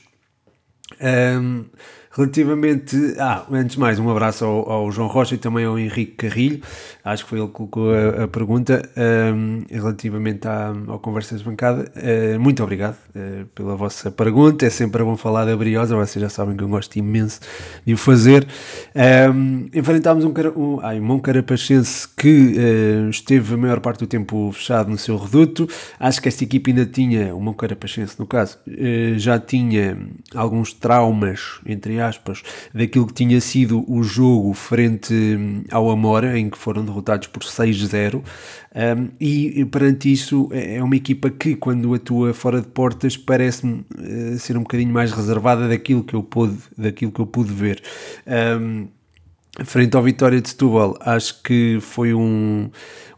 Um, 1.01 1.65
Relativamente. 2.15 2.95
Ah, 3.19 3.45
antes 3.51 3.75
de 3.75 3.79
mais, 3.79 3.99
um 3.99 4.09
abraço 4.09 4.45
ao, 4.45 4.71
ao, 4.71 4.91
João 4.91 5.09
Rocha 5.09 5.35
e 5.35 5.37
também 5.37 5.65
ao 5.65 5.77
Henrique 5.77 6.13
Carrilho. 6.13 6.61
Acho 7.03 7.25
que 7.25 7.29
foi 7.29 7.39
ele 7.39 7.47
que 7.47 7.53
colocou 7.53 7.93
a, 7.93 8.23
a 8.23 8.27
pergunta 8.27 8.89
um, 9.35 9.63
relativamente 9.69 10.47
à, 10.47 10.73
ao 10.87 10.97
Conversas 10.97 11.39
de 11.39 11.45
Bancada. 11.45 11.91
Uh, 11.93 12.39
muito 12.39 12.63
obrigado 12.63 12.95
uh, 13.13 13.45
pela 13.47 13.75
vossa 13.75 14.09
pergunta. 14.09 14.65
É 14.65 14.69
sempre 14.69 15.03
bom 15.03 15.17
falar 15.17 15.43
da 15.43 15.57
Briosa. 15.57 15.93
Vocês 15.93 16.21
já 16.21 16.29
sabem 16.29 16.55
que 16.55 16.63
eu 16.63 16.69
gosto 16.69 16.95
imenso 16.95 17.41
de 17.85 17.93
o 17.93 17.97
fazer. 17.97 18.47
Um, 18.95 19.67
enfrentámos 19.73 20.23
um, 20.23 20.33
um, 20.55 20.79
ai, 20.81 21.01
um 21.01 21.19
Carapachense 21.19 22.07
que 22.15 22.55
uh, 22.57 23.09
esteve 23.09 23.55
a 23.55 23.57
maior 23.57 23.81
parte 23.81 23.99
do 23.99 24.07
tempo 24.07 24.53
fechado 24.53 24.89
no 24.89 24.97
seu 24.97 25.17
reduto. 25.17 25.67
Acho 25.99 26.21
que 26.21 26.29
esta 26.29 26.45
equipe 26.45 26.71
ainda 26.71 26.85
tinha, 26.85 27.35
o 27.35 27.41
Mão 27.41 27.53
Carapachense 27.53 28.17
no 28.17 28.25
caso, 28.25 28.57
já 29.17 29.37
tinha 29.37 29.97
alguns 30.33 30.71
traumas, 30.71 31.59
entre 31.65 31.99
aspas, 31.99 32.04
daquilo 32.73 33.07
que 33.07 33.13
tinha 33.13 33.39
sido 33.41 33.83
o 33.91 34.03
jogo 34.03 34.53
frente 34.53 35.13
hum, 35.13 35.63
ao 35.71 35.89
Amora, 35.89 36.37
em 36.37 36.49
que 36.49 36.57
foram 36.57 36.83
derrotados 36.83 37.27
por 37.27 37.43
6-0. 37.43 38.21
Um, 38.75 39.09
e 39.19 39.63
perante 39.65 40.11
isso, 40.11 40.49
é, 40.51 40.75
é 40.75 40.83
uma 40.83 40.95
equipa 40.95 41.29
que, 41.29 41.55
quando 41.55 41.93
atua 41.93 42.33
fora 42.33 42.61
de 42.61 42.67
portas, 42.67 43.15
parece-me 43.15 43.85
uh, 43.97 44.37
ser 44.37 44.57
um 44.57 44.61
bocadinho 44.61 44.91
mais 44.91 45.11
reservada 45.11 45.67
daquilo 45.67 46.03
que 46.03 46.13
eu 46.13 46.23
pude, 46.23 46.57
daquilo 46.77 47.11
que 47.11 47.19
eu 47.19 47.25
pude 47.25 47.53
ver. 47.53 47.81
Um, 48.27 48.87
frente 49.63 49.95
ao 49.95 50.03
Vitória 50.03 50.41
de 50.41 50.49
Setúbal, 50.49 50.97
acho 50.99 51.41
que 51.41 51.77
foi 51.79 52.13
um, 52.13 52.69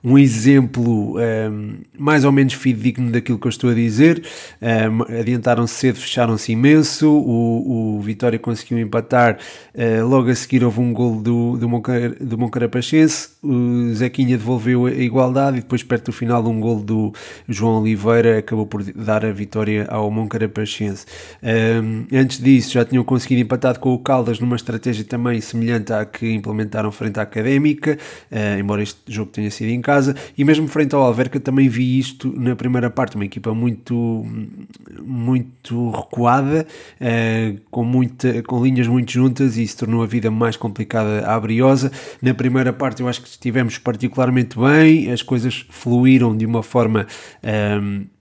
um 0.07 0.17
exemplo 0.17 1.15
um, 1.15 1.19
ehm, 1.19 1.75
mais 1.97 2.23
ou 2.23 2.31
menos 2.31 2.53
fidedigno 2.53 3.11
daquilo 3.11 3.37
que 3.37 3.45
eu 3.45 3.49
estou 3.49 3.69
a 3.69 3.73
dizer. 3.73 4.23
Um, 4.61 4.65
ehm, 4.65 5.19
adiantaram-se 5.19 5.73
cedo, 5.73 5.99
fecharam-se 5.99 6.51
imenso. 6.53 7.09
O, 7.09 7.97
o 7.97 8.01
Vitória 8.01 8.39
conseguiu 8.39 8.79
empatar. 8.79 9.37
Uh, 9.75 10.07
logo 10.07 10.29
a 10.29 10.35
seguir 10.35 10.63
houve 10.63 10.79
um 10.79 10.93
gol 10.93 11.21
do, 11.21 11.57
do, 11.57 11.67
Moncar, 11.67 12.11
do 12.21 12.37
Moncarapachense. 12.37 13.31
O 13.43 13.93
Zequinha 13.93 14.37
devolveu 14.37 14.85
a 14.85 14.91
igualdade 14.91 15.57
e 15.57 15.61
depois, 15.61 15.83
perto 15.83 16.05
do 16.05 16.11
final, 16.13 16.45
um 16.47 16.59
gol 16.59 16.79
do 16.79 17.13
João 17.47 17.81
Oliveira 17.81 18.39
acabou 18.39 18.65
por 18.65 18.83
dar 18.83 19.25
a 19.25 19.31
vitória 19.31 19.87
ao 19.89 20.09
Moncarapachense. 20.09 21.05
Um, 21.43 21.47
ehm, 21.47 22.07
antes 22.13 22.39
disso, 22.39 22.71
já 22.71 22.85
tinham 22.85 23.03
conseguido 23.03 23.41
empatar 23.41 23.77
com 23.79 23.93
o 23.93 23.99
Caldas 23.99 24.39
numa 24.39 24.55
estratégia 24.55 25.03
também 25.03 25.41
semelhante 25.41 25.91
à 25.91 26.05
que 26.05 26.31
implementaram 26.31 26.91
frente 26.91 27.19
à 27.19 27.23
Académica, 27.23 27.97
uh, 28.31 28.59
embora 28.59 28.81
este 28.81 28.99
jogo 29.07 29.31
tenha 29.31 29.51
sido 29.51 29.69
em 29.69 29.81
casa, 29.81 29.96
e 30.37 30.43
mesmo 30.43 30.67
frente 30.67 30.93
ao 30.95 31.01
Alverca 31.01 31.39
também 31.39 31.67
vi 31.67 31.99
isto 31.99 32.33
na 32.37 32.55
primeira 32.55 32.89
parte, 32.89 33.15
uma 33.15 33.25
equipa 33.25 33.53
muito, 33.53 34.25
muito 35.03 35.91
recuada, 35.91 36.67
uh, 37.01 37.59
com, 37.71 37.83
muita, 37.83 38.41
com 38.43 38.63
linhas 38.63 38.87
muito 38.87 39.11
juntas 39.11 39.57
e 39.57 39.63
isso 39.63 39.77
tornou 39.77 40.03
a 40.03 40.05
vida 40.05 40.29
mais 40.29 40.55
complicada 40.55 41.25
à 41.25 41.39
Briosa. 41.39 41.91
Na 42.21 42.33
primeira 42.33 42.73
parte 42.73 43.01
eu 43.01 43.07
acho 43.07 43.21
que 43.21 43.27
estivemos 43.27 43.77
particularmente 43.77 44.57
bem, 44.57 45.11
as 45.11 45.21
coisas 45.21 45.65
fluíram 45.69 46.35
de 46.35 46.45
uma 46.45 46.63
forma... 46.63 47.07
Um, 47.43 47.47
eh, 47.47 47.77
eh, 47.77 48.16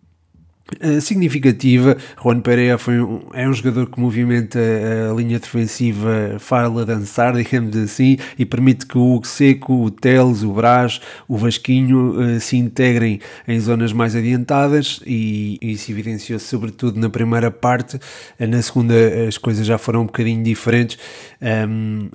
significativa. 1.00 1.96
Juan 2.22 2.40
Pereira 2.40 2.76
foi 2.78 3.00
um, 3.00 3.22
é 3.32 3.48
um 3.48 3.52
jogador 3.52 3.86
que 3.86 4.00
movimenta 4.00 4.58
a 4.58 5.14
linha 5.14 5.38
defensiva, 5.38 6.36
faz-la 6.38 6.84
dançar, 6.84 7.34
digamos 7.34 7.76
assim, 7.76 8.18
e 8.38 8.44
permite 8.44 8.86
que 8.86 8.98
o 8.98 9.22
Seco, 9.24 9.84
o 9.84 9.90
Teles, 9.90 10.42
o 10.42 10.52
Brás, 10.52 11.00
o 11.28 11.36
Vasquinho 11.36 12.20
uh, 12.20 12.40
se 12.40 12.56
integrem 12.56 13.20
em 13.46 13.60
zonas 13.60 13.92
mais 13.92 14.16
adiantadas 14.16 15.00
e, 15.06 15.76
se 15.78 15.92
evidenciou 15.92 16.38
sobretudo 16.38 16.98
na 16.98 17.08
primeira 17.08 17.50
parte. 17.50 17.98
Na 18.38 18.60
segunda 18.62 18.94
as 19.28 19.38
coisas 19.38 19.66
já 19.66 19.78
foram 19.78 20.02
um 20.02 20.06
bocadinho 20.06 20.42
diferentes. 20.42 20.98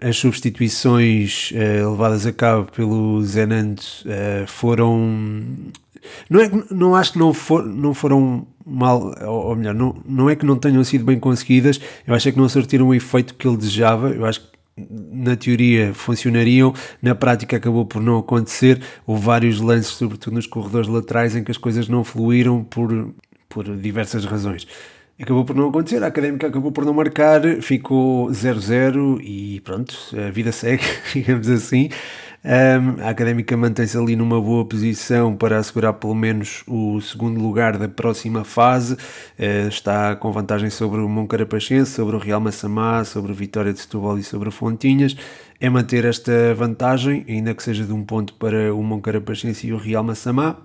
As 0.01 0.17
substituições 0.17 1.51
levadas 1.53 2.25
a 2.25 2.31
cabo 2.31 2.71
pelo 2.71 3.23
Zenando 3.23 3.81
foram 4.47 5.71
não, 6.29 6.41
é, 6.41 6.51
não 6.69 6.95
acho 6.95 7.13
que 7.13 7.19
não, 7.19 7.33
for, 7.33 7.65
não 7.65 7.93
foram 7.93 8.47
mal, 8.65 9.13
ou 9.25 9.55
melhor, 9.55 9.73
não, 9.73 9.95
não 10.05 10.29
é 10.29 10.35
que 10.35 10.45
não 10.45 10.57
tenham 10.57 10.83
sido 10.83 11.05
bem 11.05 11.19
conseguidas, 11.19 11.79
eu 12.05 12.13
acho 12.13 12.29
é 12.29 12.31
que 12.31 12.37
não 12.37 12.47
surtiram 12.49 12.87
o 12.87 12.95
efeito 12.95 13.35
que 13.35 13.47
ele 13.47 13.57
desejava, 13.57 14.09
eu 14.09 14.25
acho 14.25 14.41
que 14.41 14.51
na 14.89 15.35
teoria 15.35 15.93
funcionariam, 15.93 16.73
na 17.01 17.13
prática 17.13 17.57
acabou 17.57 17.85
por 17.85 18.01
não 18.01 18.17
acontecer, 18.17 18.81
houve 19.05 19.23
vários 19.23 19.59
lances, 19.59 19.91
sobretudo 19.91 20.35
nos 20.35 20.47
corredores 20.47 20.87
laterais, 20.87 21.35
em 21.35 21.43
que 21.43 21.51
as 21.51 21.57
coisas 21.57 21.87
não 21.87 22.03
fluíram 22.03 22.63
por, 22.63 23.13
por 23.49 23.75
diversas 23.77 24.25
razões. 24.25 24.67
Acabou 25.21 25.45
por 25.45 25.55
não 25.55 25.69
acontecer, 25.69 26.03
a 26.03 26.07
Académica 26.07 26.47
acabou 26.47 26.71
por 26.71 26.83
não 26.83 26.93
marcar, 26.93 27.41
ficou 27.61 28.27
0-0 28.29 29.21
e 29.21 29.61
pronto, 29.61 29.95
a 30.17 30.31
vida 30.31 30.51
segue, 30.53 30.83
digamos 31.13 31.47
assim. 31.47 31.89
Um, 32.43 33.03
a 33.03 33.09
Académica 33.09 33.55
mantém-se 33.55 33.95
ali 33.95 34.15
numa 34.15 34.41
boa 34.41 34.65
posição 34.65 35.35
para 35.35 35.59
assegurar 35.59 35.93
pelo 35.93 36.15
menos 36.15 36.63
o 36.67 36.99
segundo 36.99 37.39
lugar 37.39 37.77
da 37.77 37.87
próxima 37.87 38.43
fase. 38.43 38.93
Uh, 38.93 39.67
está 39.67 40.15
com 40.15 40.31
vantagem 40.31 40.69
sobre 40.69 41.01
o 41.01 41.07
Moncarapachense, 41.07 41.91
sobre 41.91 42.15
o 42.15 42.19
Real 42.19 42.41
Massamá, 42.41 43.03
sobre 43.03 43.31
o 43.31 43.35
Vitória 43.35 43.71
de 43.71 43.79
Setúbal 43.79 44.17
e 44.17 44.23
sobre 44.23 44.49
o 44.49 44.51
Fontinhas. 44.51 45.15
É 45.59 45.69
manter 45.69 46.03
esta 46.05 46.55
vantagem, 46.55 47.23
ainda 47.29 47.53
que 47.53 47.61
seja 47.61 47.85
de 47.85 47.93
um 47.93 48.03
ponto 48.03 48.33
para 48.33 48.73
o 48.73 48.81
Moncarapachense 48.81 49.67
e 49.67 49.73
o 49.73 49.77
Real 49.77 50.03
Massamá 50.03 50.57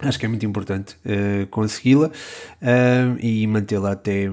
Acho 0.00 0.18
que 0.18 0.26
é 0.26 0.28
muito 0.28 0.44
importante 0.44 0.94
uh, 1.06 1.46
consegui-la 1.46 2.08
uh, 2.08 3.18
e 3.18 3.46
mantê-la 3.46 3.92
até, 3.92 4.28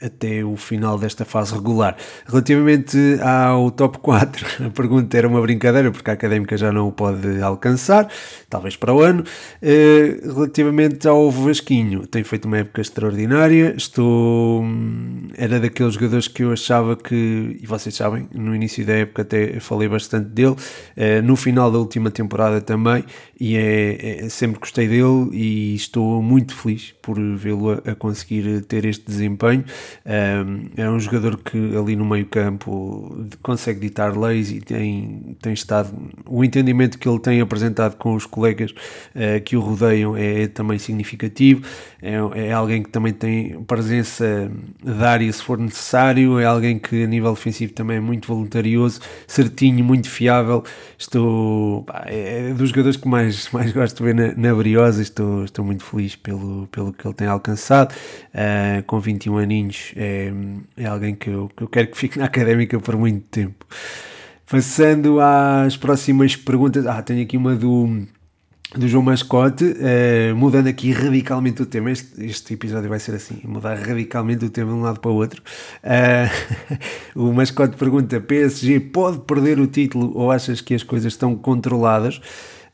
até 0.00 0.44
o 0.44 0.56
final 0.56 0.98
desta 0.98 1.24
fase 1.24 1.54
regular. 1.54 1.96
Relativamente 2.26 2.98
ao 3.22 3.70
top 3.70 3.98
4, 3.98 4.46
a 4.66 4.70
pergunta 4.70 5.16
era 5.16 5.26
uma 5.26 5.40
brincadeira 5.40 5.90
porque 5.90 6.10
a 6.10 6.12
académica 6.14 6.56
já 6.56 6.70
não 6.70 6.88
o 6.88 6.92
pode 6.92 7.40
alcançar, 7.40 8.08
talvez 8.48 8.76
para 8.76 8.92
o 8.92 9.00
ano. 9.00 9.24
Uh, 9.62 10.34
relativamente 10.34 11.08
ao 11.08 11.30
Vasquinho, 11.30 12.06
tem 12.06 12.22
feito 12.24 12.46
uma 12.46 12.58
época 12.58 12.80
extraordinária. 12.80 13.74
Estou. 13.76 14.64
Era 15.36 15.58
daqueles 15.60 15.94
jogadores 15.94 16.28
que 16.28 16.42
eu 16.42 16.52
achava 16.52 16.96
que, 16.96 17.58
e 17.60 17.66
vocês 17.66 17.94
sabem, 17.94 18.28
no 18.34 18.54
início 18.54 18.84
da 18.84 18.94
época 18.94 19.22
até 19.22 19.58
falei 19.60 19.88
bastante 19.88 20.28
dele, 20.28 20.56
no 21.24 21.36
final 21.36 21.70
da 21.70 21.78
última 21.78 22.10
temporada 22.10 22.60
também, 22.60 23.04
e 23.38 23.56
é, 23.56 24.24
é 24.24 24.28
sempre 24.28 24.58
gostei 24.58 24.88
dele 24.88 25.28
e 25.32 25.74
estou 25.74 26.22
muito 26.22 26.54
feliz 26.54 26.94
por 27.02 27.18
vê-lo 27.36 27.70
a, 27.70 27.90
a, 27.90 27.94
conseguir 27.94 28.62
ter 28.62 28.84
este 28.84 29.04
desempenho. 29.04 29.64
Um, 30.04 30.70
é 30.76 30.88
um 30.88 30.98
jogador 30.98 31.36
que 31.38 31.76
ali 31.76 31.96
no 31.96 32.04
meio 32.04 32.26
campo 32.26 33.26
consegue 33.42 33.80
ditar 33.80 34.16
leis 34.16 34.50
e 34.50 34.60
tem, 34.60 35.36
tem 35.40 35.52
estado. 35.52 35.90
O 36.26 36.44
entendimento 36.44 36.98
que 36.98 37.08
ele 37.08 37.18
tem 37.18 37.40
apresentado 37.40 37.96
com 37.96 38.14
os 38.14 38.26
colegas 38.26 38.70
uh, 38.70 39.40
que 39.44 39.56
o 39.56 39.60
rodeiam 39.60 40.16
é, 40.16 40.42
é 40.42 40.46
também 40.46 40.78
significativo. 40.78 41.62
É, 42.02 42.46
é, 42.46 42.52
alguém 42.52 42.82
que 42.82 42.90
também 42.90 43.12
tem 43.12 43.60
presença 43.64 44.50
da 44.82 45.10
área 45.10 45.32
se 45.32 45.42
for 45.42 45.58
necessário. 45.58 46.38
É 46.38 46.44
alguém 46.44 46.78
que 46.78 47.02
a 47.02 47.06
nível 47.06 47.32
defensivo 47.34 47.72
também 47.72 47.96
é 47.96 48.00
muito 48.00 48.28
voluntarioso, 48.28 49.00
certinho, 49.26 49.84
muito 49.84 50.08
fiável. 50.08 50.62
Estou. 50.98 51.82
Pá, 51.84 52.04
é 52.06 52.52
dos 52.54 52.68
jogadores 52.70 52.96
que 52.96 53.08
mais, 53.08 53.50
mais 53.50 53.72
gosto 53.72 53.96
de 53.96 54.02
ver 54.04 54.14
na, 54.14 54.34
na 54.36 54.54
Briosa. 54.54 55.02
Estou, 55.02 55.44
estou 55.44 55.64
muito 55.64 55.84
feliz 55.84 56.14
pelo, 56.16 56.68
pelo 56.68 56.92
que 56.92 57.06
ele 57.06 57.14
tem 57.14 57.26
alcançado. 57.26 57.92
Uh, 58.34 58.82
com 58.86 59.00
21 59.00 59.38
aninhos, 59.38 59.75
é, 59.96 60.32
é 60.76 60.86
alguém 60.86 61.14
que 61.14 61.30
eu, 61.30 61.50
que 61.56 61.62
eu 61.62 61.68
quero 61.68 61.88
que 61.88 61.96
fique 61.96 62.18
na 62.18 62.26
académica 62.26 62.78
por 62.78 62.96
muito 62.96 63.26
tempo. 63.28 63.64
Passando 64.48 65.18
às 65.20 65.76
próximas 65.76 66.36
perguntas. 66.36 66.86
Ah, 66.86 67.02
tenho 67.02 67.22
aqui 67.22 67.36
uma 67.36 67.56
do, 67.56 68.06
do 68.74 68.86
João 68.86 69.02
Mascote, 69.02 69.64
uh, 69.64 70.36
mudando 70.36 70.68
aqui 70.68 70.92
radicalmente 70.92 71.62
o 71.62 71.66
tema. 71.66 71.90
Este, 71.90 72.24
este, 72.24 72.54
episódio 72.54 72.88
vai 72.88 72.98
ser 73.00 73.14
assim: 73.14 73.40
mudar 73.44 73.74
radicalmente 73.74 74.44
o 74.44 74.50
tema 74.50 74.72
de 74.72 74.78
um 74.78 74.82
lado 74.82 75.00
para 75.00 75.10
o 75.10 75.14
outro. 75.14 75.42
Uh, 75.82 76.68
o 77.28 77.32
Mascote 77.32 77.76
pergunta: 77.76 78.20
PSG 78.20 78.80
pode 78.80 79.20
perder 79.20 79.58
o 79.58 79.66
título 79.66 80.12
ou 80.14 80.30
achas 80.30 80.60
que 80.60 80.74
as 80.74 80.82
coisas 80.82 81.12
estão 81.12 81.34
controladas? 81.34 82.20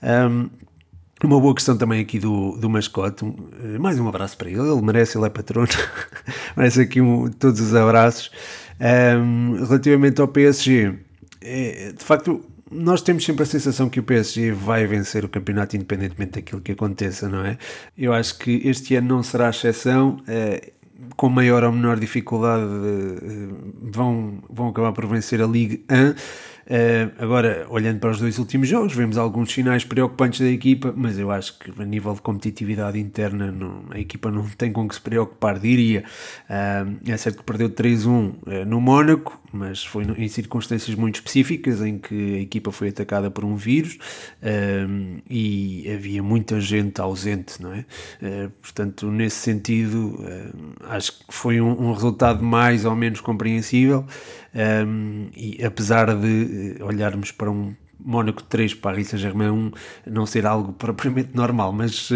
Um, 0.03 0.51
uma 1.27 1.41
boa 1.41 1.55
questão 1.55 1.77
também 1.77 2.01
aqui 2.01 2.19
do, 2.19 2.57
do 2.57 2.69
mascote. 2.69 3.25
Eh, 3.25 3.79
mais 3.79 3.99
um 3.99 4.09
abraço 4.09 4.37
para 4.37 4.51
ele. 4.51 4.61
Ele 4.61 4.83
merece, 4.83 5.17
ele 5.17 5.27
é 5.27 5.31
patrono. 5.31 5.69
merece 6.57 6.81
aqui 6.81 7.01
um, 7.01 7.29
todos 7.31 7.61
os 7.61 7.75
abraços. 7.75 8.31
Um, 8.81 9.65
relativamente 9.65 10.21
ao 10.21 10.29
PSG, 10.29 10.95
é, 11.41 11.93
de 11.97 12.05
facto, 12.05 12.45
nós 12.71 13.03
temos 13.03 13.25
sempre 13.25 13.43
a 13.43 13.47
sensação 13.47 13.89
que 13.89 14.01
o 14.01 14.03
PSG 14.03 14.53
vai 14.53 14.87
vencer 14.87 15.25
o 15.25 15.29
campeonato 15.29 15.77
independentemente 15.77 16.33
daquilo 16.33 16.61
que 16.61 16.73
aconteça, 16.73 17.29
não 17.29 17.45
é? 17.45 17.59
Eu 17.97 18.13
acho 18.13 18.39
que 18.39 18.63
este 18.65 18.97
ano 18.97 19.09
não 19.09 19.23
será 19.23 19.51
exceção. 19.51 20.19
É, 20.27 20.73
com 21.17 21.29
maior 21.29 21.65
ou 21.65 21.73
menor 21.73 21.99
dificuldade 21.99 22.65
eh, 22.65 23.49
vão, 23.93 24.39
vão 24.49 24.69
acabar 24.69 24.93
por 24.93 25.07
vencer 25.07 25.43
a 25.43 25.47
Ligue 25.47 25.85
1 25.91 26.11
Uh, 26.11 26.15
agora, 27.19 27.67
olhando 27.69 27.99
para 27.99 28.11
os 28.11 28.21
dois 28.21 28.39
últimos 28.39 28.69
jogos, 28.69 28.95
vemos 28.95 29.19
alguns 29.19 29.53
sinais 29.53 29.85
preocupantes 29.85 30.41
da 30.41 30.49
equipa, 30.49 30.93
mas 30.97 31.19
eu 31.19 31.31
acho 31.31 31.59
que 31.59 31.73
a 31.81 31.85
nível 31.85 32.15
de 32.15 32.21
competitividade 32.21 32.99
interna 32.99 33.51
não, 33.51 33.85
a 33.91 33.99
equipa 33.99 34.31
não 34.31 34.49
tem 34.49 34.73
com 34.73 34.87
que 34.87 34.95
se 34.95 35.01
preocupar, 35.01 35.59
diria. 35.59 36.05
Uh, 36.49 37.11
é 37.11 37.17
certo 37.17 37.39
que 37.39 37.45
perdeu 37.45 37.71
3-1 37.71 38.07
uh, 38.07 38.37
eh, 38.47 38.65
no 38.65 38.81
Mónaco, 38.81 39.42
mas 39.53 39.85
foi 39.85 40.05
em 40.05 40.29
circunstâncias 40.29 40.97
muito 40.97 41.17
específicas 41.17 41.83
em 41.83 41.99
que 41.99 42.37
a 42.37 42.41
equipa 42.41 42.73
foi 42.73 42.89
atacada 42.89 43.31
por 43.31 43.45
um 43.45 43.55
vírus 43.57 43.99
e 45.29 45.91
havia 45.93 46.23
muita 46.23 46.61
gente 46.61 47.01
ausente, 47.01 47.61
não 47.63 47.73
é? 47.73 47.85
portanto, 48.61 49.11
nesse 49.11 49.37
sentido, 49.37 50.19
acho 50.85 51.19
que 51.19 51.25
foi 51.29 51.61
um, 51.61 51.89
um 51.89 51.93
resultado 51.93 52.43
mais 52.43 52.85
ou 52.85 52.95
menos 52.95 53.21
compreensível 53.21 54.07
um, 54.55 55.29
e 55.37 55.65
apesar 55.65 56.15
de 56.15 56.77
eh, 56.79 56.85
olharmos 56.85 57.33
para 57.33 57.51
um 57.51 57.75
Mónaco 58.05 58.43
3, 58.43 58.75
Paris 58.75 59.09
Saint-Germain 59.09 59.51
1 59.51 59.73
não 60.07 60.27
ser 60.27 60.47
algo 60.47 60.73
propriamente 60.79 61.31
normal, 61.35 61.73
mas 61.73 62.11
uh, 62.11 62.15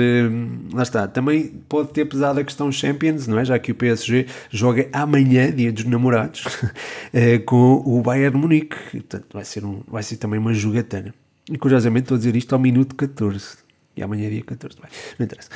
lá 0.73 0.83
está. 0.83 1.07
Também 1.09 1.49
pode 1.69 1.91
ter 1.91 2.05
pesado 2.05 2.41
a 2.41 2.45
questão 2.45 2.71
Champions, 2.71 3.27
não 3.27 3.39
é? 3.39 3.45
Já 3.45 3.59
que 3.59 3.73
o 3.73 3.75
PSG 3.75 4.27
joga 4.51 4.89
amanhã, 4.93 5.51
dia 5.51 5.73
dos 5.73 5.85
namorados, 5.85 6.45
uh, 6.45 7.41
com 7.47 7.83
o 7.85 8.01
Bayern 8.03 8.37
Munique. 8.39 8.77
Portanto, 8.91 9.27
vai 9.33 9.45
ser, 9.45 9.65
um, 9.65 9.83
vai 9.87 10.03
ser 10.03 10.17
também 10.17 10.39
uma 10.39 10.55
jogatana. 10.55 11.15
E 11.51 11.57
curiosamente 11.57 12.05
estou 12.05 12.17
a 12.17 12.19
dizer 12.19 12.35
isto 12.35 12.53
ao 12.55 12.59
minuto 12.59 12.95
14. 12.95 13.59
E 13.97 14.03
amanhã 14.03 14.27
é 14.27 14.31
dia 14.31 14.43
14, 14.43 14.77
bem, 14.81 14.91
não 15.19 15.25
interessa. 15.25 15.49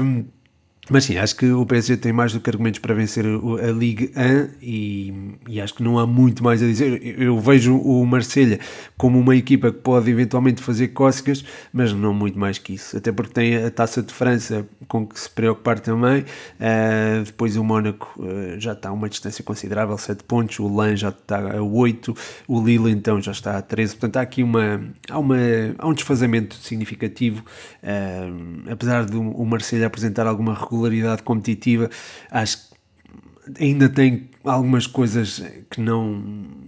um, 0.00 0.24
Mas 0.90 1.04
sim, 1.04 1.16
acho 1.16 1.36
que 1.36 1.46
o 1.46 1.64
PSG 1.64 1.96
tem 1.96 2.12
mais 2.12 2.32
do 2.32 2.40
que 2.40 2.50
argumentos 2.50 2.80
para 2.80 2.92
vencer 2.92 3.24
a 3.24 3.70
Ligue 3.70 4.12
1 4.16 4.48
e, 4.60 5.14
e, 5.48 5.60
acho 5.60 5.74
que 5.74 5.82
não 5.82 5.96
há 5.96 6.04
muito 6.08 6.42
mais 6.42 6.60
a 6.60 6.66
dizer. 6.66 7.00
Eu 7.20 7.38
vejo 7.38 7.76
o 7.78 8.04
Marselha 8.04 8.58
como 8.98 9.16
uma 9.20 9.36
equipa 9.36 9.70
que 9.70 9.78
pode 9.78 10.10
eventualmente 10.10 10.60
fazer 10.60 10.88
cócegas, 10.88 11.44
mas 11.72 11.92
não 11.92 12.12
muito 12.12 12.36
mais 12.36 12.58
que 12.58 12.74
isso. 12.74 12.96
Até 12.96 13.12
porque 13.12 13.32
tem 13.32 13.64
a 13.64 13.70
Taça 13.70 14.02
de 14.02 14.12
França 14.12 14.66
com 14.88 15.06
que 15.06 15.20
se 15.20 15.30
preocupar 15.30 15.78
também. 15.78 16.22
Uh, 16.22 17.22
depois 17.24 17.56
o 17.56 17.62
Mónaco 17.62 18.12
uh, 18.18 18.58
já 18.58 18.72
está 18.72 18.88
a 18.88 18.92
uma 18.92 19.08
distância 19.08 19.44
considerável, 19.44 19.96
7 19.96 20.24
pontos. 20.24 20.58
O 20.58 20.66
Lan 20.66 20.96
já 20.96 21.10
está 21.10 21.58
a 21.58 21.62
8. 21.62 22.12
O 22.48 22.60
Lille 22.60 22.90
então 22.90 23.20
já 23.20 23.30
está 23.30 23.56
a 23.56 23.62
13. 23.62 23.94
Portanto, 23.94 24.16
há 24.16 24.22
aqui 24.22 24.42
uma, 24.42 24.82
há 25.08 25.18
uma, 25.18 25.36
há 25.78 25.86
um 25.86 25.94
desfazamento 25.94 26.56
significativo. 26.56 27.44
Uh, 27.84 28.68
apesar 28.68 29.04
do 29.04 29.22
o 29.22 29.46
Marselha 29.46 29.86
apresentar 29.86 30.26
alguma 30.26 30.56
regularidade 30.72 31.22
competitiva, 31.22 31.90
acho 32.30 32.58
que 32.58 33.64
ainda 33.64 33.88
tem 33.88 34.30
algumas 34.44 34.86
coisas 34.86 35.42
que 35.70 35.80
não. 35.80 36.22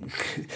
Que 0.06 0.46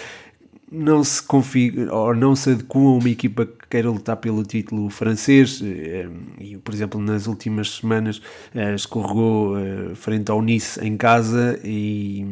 não 0.71 1.03
se 1.03 1.21
configura 1.23 1.93
ou 1.93 2.13
não 2.13 2.35
se 2.35 2.51
adequam 2.51 2.89
a 2.89 2.93
uma 2.97 3.09
equipa 3.09 3.45
que 3.45 3.67
queira 3.69 3.89
lutar 3.89 4.17
pelo 4.17 4.43
título 4.43 4.89
francês 4.89 5.61
eh, 5.63 6.07
e 6.39 6.57
por 6.57 6.73
exemplo 6.73 7.01
nas 7.01 7.25
últimas 7.25 7.77
semanas 7.77 8.21
eh, 8.53 8.75
escorregou 8.75 9.57
eh, 9.57 9.95
frente 9.95 10.29
ao 10.29 10.41
Nice 10.41 10.79
em 10.85 10.95
casa 10.95 11.59
e 11.63 12.25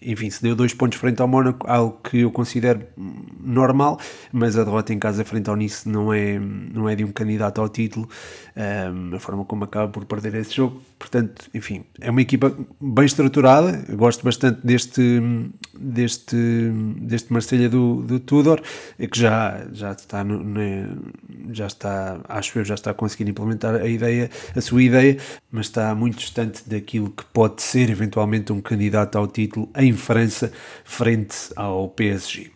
enfim 0.00 0.30
se 0.30 0.42
deu 0.42 0.54
dois 0.54 0.72
pontos 0.72 0.98
frente 0.98 1.20
ao 1.20 1.28
Mónaco 1.28 1.66
algo 1.68 2.00
que 2.02 2.20
eu 2.20 2.30
considero 2.30 2.80
normal 3.44 3.98
mas 4.32 4.56
a 4.56 4.64
derrota 4.64 4.92
em 4.92 4.98
casa 4.98 5.24
frente 5.24 5.48
ao 5.50 5.56
Nice 5.56 5.88
não 5.88 6.12
é 6.12 6.38
não 6.38 6.88
é 6.88 6.94
de 6.94 7.04
um 7.04 7.12
candidato 7.12 7.60
ao 7.60 7.68
título 7.68 8.08
a 9.14 9.18
forma 9.18 9.44
como 9.44 9.64
acaba 9.64 9.88
por 9.88 10.04
perder 10.04 10.34
esse 10.36 10.54
jogo 10.54 10.80
portanto 10.98 11.48
enfim 11.52 11.84
é 12.00 12.10
uma 12.10 12.22
equipa 12.22 12.56
bem 12.80 13.04
estruturada 13.04 13.84
eu 13.88 13.96
gosto 13.96 14.24
bastante 14.24 14.60
deste 14.64 15.20
deste 15.78 16.36
deste 17.00 17.32
Marselha 17.32 17.68
do, 17.68 18.02
do 18.02 18.20
Tudor, 18.20 18.60
que 18.98 19.18
já, 19.18 19.66
já 19.72 19.92
está 19.92 20.24
no, 20.24 20.42
já 21.52 21.66
está, 21.66 22.20
acho 22.28 22.58
eu, 22.58 22.64
já 22.64 22.74
está 22.74 22.90
a 22.90 22.94
conseguir 22.94 23.28
implementar 23.28 23.74
a 23.74 23.86
ideia, 23.86 24.30
a 24.54 24.60
sua 24.60 24.82
ideia, 24.82 25.18
mas 25.50 25.66
está 25.66 25.94
muito 25.94 26.18
distante 26.18 26.62
daquilo 26.68 27.10
que 27.10 27.24
pode 27.26 27.62
ser 27.62 27.90
eventualmente 27.90 28.52
um 28.52 28.60
candidato 28.60 29.16
ao 29.16 29.26
título 29.26 29.68
em 29.76 29.92
França, 29.92 30.52
frente 30.84 31.36
ao 31.56 31.88
PSG. 31.88 32.53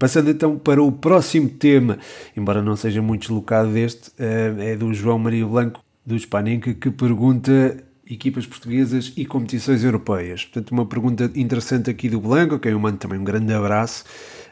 Passando 0.00 0.30
então 0.30 0.58
para 0.58 0.82
o 0.82 0.90
próximo 0.90 1.46
tema, 1.46 1.98
embora 2.34 2.62
não 2.62 2.74
seja 2.74 3.02
muito 3.02 3.20
deslocado 3.20 3.70
deste, 3.70 4.10
eh, 4.18 4.72
é 4.72 4.74
do 4.74 4.94
João 4.94 5.18
Maria 5.18 5.44
Blanco, 5.44 5.84
do 6.06 6.18
Spanenka, 6.18 6.72
que 6.72 6.90
pergunta 6.90 7.76
equipas 8.10 8.46
portuguesas 8.46 9.12
e 9.14 9.26
competições 9.26 9.84
europeias. 9.84 10.46
Portanto, 10.46 10.70
uma 10.70 10.86
pergunta 10.86 11.30
interessante 11.36 11.90
aqui 11.90 12.08
do 12.08 12.18
Blanco, 12.18 12.54
a 12.54 12.58
quem 12.58 12.72
eu 12.72 12.80
mando 12.80 12.96
também 12.96 13.18
um 13.18 13.24
grande 13.24 13.52
abraço. 13.52 14.06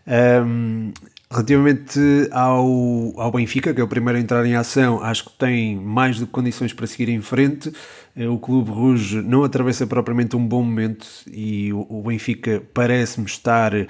Um, 0.07 0.93
relativamente 1.31 1.99
ao, 2.31 3.19
ao 3.19 3.33
Benfica, 3.33 3.73
que 3.73 3.81
é 3.81 3.85
o 3.85 3.89
primeiro 3.89 4.19
a 4.19 4.21
entrar 4.21 4.45
em 4.45 4.55
ação, 4.55 5.03
acho 5.03 5.31
que 5.31 5.39
tem 5.39 5.77
mais 5.77 6.19
do 6.19 6.27
que 6.27 6.33
condições 6.33 6.75
para 6.75 6.87
seguir 6.87 7.09
em 7.09 7.23
frente. 7.23 7.73
Eh, 8.15 8.29
o 8.29 8.39
Clube 8.39 8.71
Rouge 8.71 9.23
não 9.23 9.45
atravessa 9.45 9.87
propriamente 9.87 10.37
um 10.37 10.47
bom 10.47 10.63
momento 10.63 11.09
e 11.27 11.73
o, 11.73 11.87
o 11.89 12.03
Benfica 12.03 12.63
parece-me 12.75 13.25
estar 13.25 13.73
uh, 13.75 13.89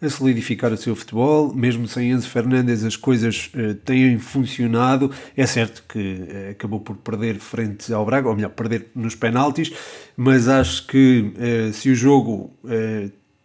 a 0.00 0.08
solidificar 0.08 0.72
o 0.72 0.76
seu 0.76 0.94
futebol, 0.94 1.52
mesmo 1.52 1.88
sem 1.88 2.10
Enzo 2.10 2.28
Fernandes 2.28 2.84
as 2.84 2.96
coisas 2.96 3.50
uh, 3.54 3.74
têm 3.74 4.18
funcionado, 4.18 5.10
é 5.36 5.44
certo 5.44 5.82
que 5.88 5.98
uh, 5.98 6.50
acabou 6.52 6.80
por 6.80 6.96
perder 6.96 7.38
frente 7.40 7.92
ao 7.92 8.06
Braga, 8.06 8.28
ou 8.28 8.36
melhor, 8.36 8.50
perder 8.50 8.86
nos 8.94 9.14
penaltis, 9.14 9.72
mas 10.16 10.46
acho 10.46 10.86
que 10.86 11.32
uh, 11.36 11.72
se 11.72 11.90
o 11.90 11.94
jogo 11.94 12.52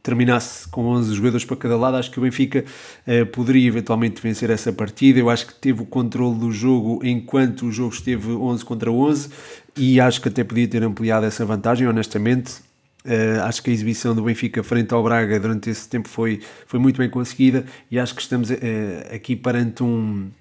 terminasse 0.03 0.67
com 0.67 0.85
11 0.85 1.15
jogadores 1.15 1.45
para 1.45 1.55
cada 1.55 1.77
lado, 1.77 1.95
acho 1.95 2.11
que 2.11 2.19
o 2.19 2.23
Benfica 2.23 2.65
eh, 3.07 3.23
poderia 3.23 3.65
eventualmente 3.69 4.21
vencer 4.21 4.49
essa 4.49 4.73
partida. 4.73 5.17
Eu 5.17 5.29
acho 5.29 5.47
que 5.47 5.55
teve 5.55 5.81
o 5.81 5.85
controle 5.85 6.37
do 6.37 6.51
jogo 6.51 6.99
enquanto 7.03 7.67
o 7.67 7.71
jogo 7.71 7.93
esteve 7.93 8.33
11 8.33 8.65
contra 8.65 8.91
11 8.91 9.29
e 9.77 10.01
acho 10.01 10.21
que 10.21 10.27
até 10.27 10.43
podia 10.43 10.67
ter 10.67 10.83
ampliado 10.83 11.25
essa 11.25 11.45
vantagem, 11.45 11.87
honestamente. 11.87 12.55
Uh, 13.05 13.41
acho 13.43 13.61
que 13.61 13.69
a 13.69 13.73
exibição 13.73 14.15
do 14.15 14.23
Benfica 14.23 14.63
frente 14.63 14.93
ao 14.93 15.03
Braga 15.03 15.37
durante 15.37 15.69
esse 15.69 15.89
tempo 15.89 16.07
foi, 16.07 16.39
foi 16.65 16.79
muito 16.79 16.97
bem 16.97 17.09
conseguida 17.09 17.65
e 17.91 17.99
acho 17.99 18.15
que 18.15 18.21
estamos 18.21 18.49
uh, 18.49 18.53
aqui 19.13 19.35
perante 19.35 19.83
um, 19.83 20.31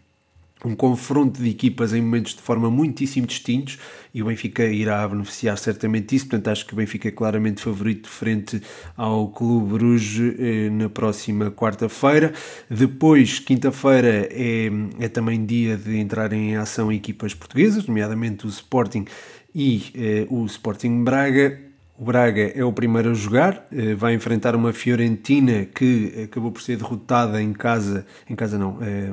um 0.65 0.77
confronto 0.77 1.43
de 1.43 1.51
equipas 1.51 1.93
em 1.93 2.01
momentos 2.01 2.37
de 2.37 2.41
forma 2.41 2.71
muitíssimo 2.71 3.27
distintos 3.27 3.81
e 4.15 4.23
o 4.23 4.27
Benfica 4.27 4.65
irá 4.65 5.09
beneficiar 5.09 5.59
certamente 5.59 6.11
disso, 6.11 6.29
portanto 6.29 6.49
acho 6.49 6.65
que 6.65 6.73
o 6.73 6.77
Benfica 6.77 7.09
é 7.09 7.11
claramente 7.11 7.61
favorito 7.61 8.09
frente 8.09 8.63
ao 8.97 9.27
Clube 9.29 9.73
Bruges 9.73 10.37
eh, 10.39 10.71
na 10.71 10.89
próxima 10.89 11.51
quarta-feira. 11.51 12.33
Depois, 12.71 13.41
quinta-feira, 13.41 14.29
é, 14.31 14.71
é 15.01 15.09
também 15.09 15.45
dia 15.45 15.77
de 15.77 15.97
entrar 15.97 16.33
em 16.33 16.57
ação 16.57 16.93
equipas 16.93 17.35
portuguesas, 17.35 17.87
nomeadamente 17.87 18.47
o 18.47 18.49
Sporting 18.49 19.05
e 19.53 20.27
o 20.31 20.45
Sporting 20.47 21.03
Braga. 21.03 21.72
O 22.03 22.05
Braga 22.05 22.51
é 22.53 22.65
o 22.65 22.73
primeiro 22.73 23.13
a 23.13 23.15
jogar, 23.15 23.65
eh, 23.71 23.95
vai 23.95 24.13
enfrentar 24.13 24.57
uma 24.57 24.73
Fiorentina 24.73 25.65
que 25.67 26.25
acabou 26.25 26.51
por 26.51 26.61
ser 26.61 26.77
derrotada 26.77 27.41
em 27.41 27.53
casa, 27.53 28.05
em 28.29 28.35
casa 28.35 28.59
não, 28.59 28.77
eh, 28.83 29.13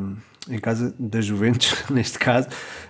em 0.49 0.57
casa 0.57 0.95
da 0.97 1.21
Juventus, 1.21 1.83
neste 1.91 2.17
caso, 2.17 2.47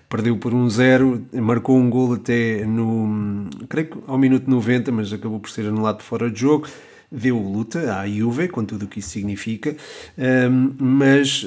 perdeu 0.07 0.37
por 0.37 0.53
1-0, 0.53 1.25
um 1.33 1.41
marcou 1.41 1.77
um 1.77 1.89
gol 1.89 2.13
até 2.13 2.65
no, 2.65 3.49
creio 3.67 3.89
que 3.89 3.97
ao 4.07 4.17
minuto 4.17 4.49
90, 4.49 4.89
mas 4.89 5.11
acabou 5.11 5.37
por 5.37 5.49
ser 5.49 5.65
anulado 5.65 6.01
fora 6.01 6.31
de 6.31 6.39
jogo. 6.39 6.65
Deu 7.11 7.37
luta 7.37 7.99
à 7.99 8.07
Juve, 8.07 8.47
com 8.47 8.63
tudo 8.63 8.85
o 8.85 8.87
que 8.87 8.99
isso 8.99 9.09
significa, 9.09 9.75
mas, 10.77 11.43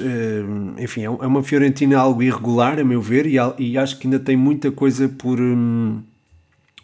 enfim, 0.77 1.01
é, 1.01 1.05
é 1.05 1.09
uma 1.09 1.41
Fiorentina 1.41 1.97
algo 1.97 2.21
irregular, 2.21 2.79
a 2.79 2.83
meu 2.83 3.01
ver, 3.01 3.25
e, 3.25 3.37
e 3.57 3.77
acho 3.79 3.97
que 3.97 4.05
ainda 4.05 4.19
tem 4.19 4.37
muita 4.37 4.71
coisa 4.71 5.09
por. 5.09 5.39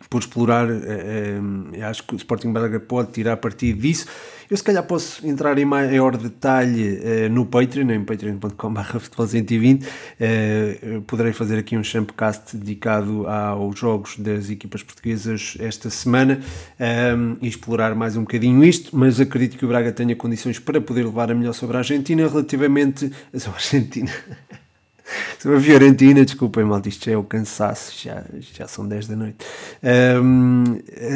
Por 0.09 0.21
explorar, 0.21 0.67
uh, 0.67 1.83
acho 1.87 2.03
que 2.03 2.15
o 2.15 2.17
Sporting 2.17 2.51
Braga 2.51 2.79
pode 2.79 3.11
tirar 3.11 3.37
partido 3.37 3.79
disso. 3.79 4.07
Eu 4.49 4.57
se 4.57 4.63
calhar 4.63 4.83
posso 4.83 5.25
entrar 5.27 5.59
em 5.59 5.65
maior 5.65 6.17
detalhe 6.17 6.97
uh, 6.97 7.29
no 7.29 7.45
Patreon, 7.45 7.91
em 7.91 8.03
patreon.com.br 8.03 8.81
futebol120. 8.81 9.83
Uh, 9.83 11.01
poderei 11.01 11.31
fazer 11.31 11.59
aqui 11.59 11.77
um 11.77 11.83
champcast 11.83 12.57
dedicado 12.57 13.27
aos 13.27 13.77
jogos 13.77 14.17
das 14.17 14.49
equipas 14.49 14.81
portuguesas 14.81 15.55
esta 15.59 15.89
semana 15.89 16.39
e 17.41 17.47
explorar 17.47 17.93
mais 17.93 18.17
um 18.17 18.21
bocadinho 18.21 18.63
isto, 18.63 18.95
mas 18.97 19.19
acredito 19.19 19.57
que 19.57 19.65
o 19.65 19.67
Braga 19.67 19.91
tenha 19.91 20.15
condições 20.15 20.57
para 20.57 20.81
poder 20.81 21.05
levar 21.05 21.31
a 21.31 21.35
melhor 21.35 21.53
sobre 21.53 21.77
a 21.77 21.79
Argentina 21.79 22.27
relativamente 22.27 23.11
a 23.33 23.49
Argentina. 23.51 24.11
Sobre 25.39 25.57
a 25.57 25.61
Fiorentina, 25.61 26.23
desculpem, 26.23 26.63
mal, 26.63 26.81
isto 26.85 27.05
já 27.05 27.11
é 27.13 27.17
o 27.17 27.23
cansaço, 27.23 27.93
já, 28.03 28.23
já 28.53 28.67
são 28.67 28.87
10 28.87 29.07
da 29.07 29.15
noite. 29.15 29.37
Um, 30.21 30.63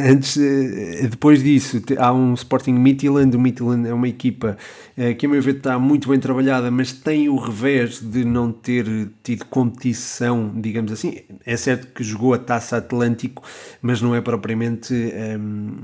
antes, 0.09 0.37
eh, 0.37 1.07
depois 1.07 1.43
disso, 1.43 1.81
há 1.97 2.13
um 2.13 2.33
Sporting 2.33 2.73
Midtjylland. 2.73 3.35
O 3.35 3.39
Midtjylland 3.39 3.87
é 3.87 3.93
uma 3.93 4.07
equipa 4.07 4.57
uh, 4.97 5.15
que, 5.15 5.25
a 5.25 5.29
meu 5.29 5.41
ver, 5.41 5.57
está 5.57 5.77
muito 5.77 6.09
bem 6.09 6.19
trabalhada, 6.19 6.71
mas 6.71 6.91
tem 6.91 7.29
o 7.29 7.35
revés 7.37 7.99
de 7.99 8.25
não 8.25 8.51
ter 8.51 8.85
tido 9.23 9.45
competição, 9.45 10.51
digamos 10.55 10.91
assim. 10.91 11.19
É 11.45 11.57
certo 11.57 11.87
que 11.87 12.03
jogou 12.03 12.33
a 12.33 12.37
taça 12.37 12.77
Atlântico, 12.77 13.43
mas 13.81 14.01
não 14.01 14.15
é 14.15 14.21
propriamente. 14.21 14.93
Um, 14.93 15.77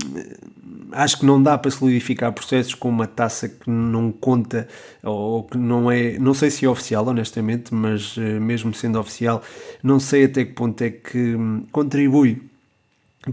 acho 0.92 1.18
que 1.18 1.26
não 1.26 1.42
dá 1.42 1.56
para 1.56 1.70
solidificar 1.70 2.32
processos 2.32 2.74
com 2.74 2.88
uma 2.88 3.06
taça 3.06 3.48
que 3.48 3.68
não 3.68 4.10
conta 4.10 4.66
ou 5.02 5.44
que 5.44 5.56
não 5.56 5.90
é. 5.90 6.18
Não 6.18 6.34
sei 6.34 6.50
se 6.50 6.64
é 6.64 6.68
oficial, 6.68 7.06
honestamente, 7.06 7.74
mas 7.74 7.99
mas 8.00 8.16
eh, 8.16 8.40
mesmo 8.40 8.72
sendo 8.72 8.98
oficial, 8.98 9.42
não 9.82 10.00
sei 10.00 10.24
até 10.24 10.44
que 10.44 10.52
ponto 10.52 10.80
é 10.82 10.90
que 10.90 11.34
hum, 11.34 11.66
contribui 11.70 12.42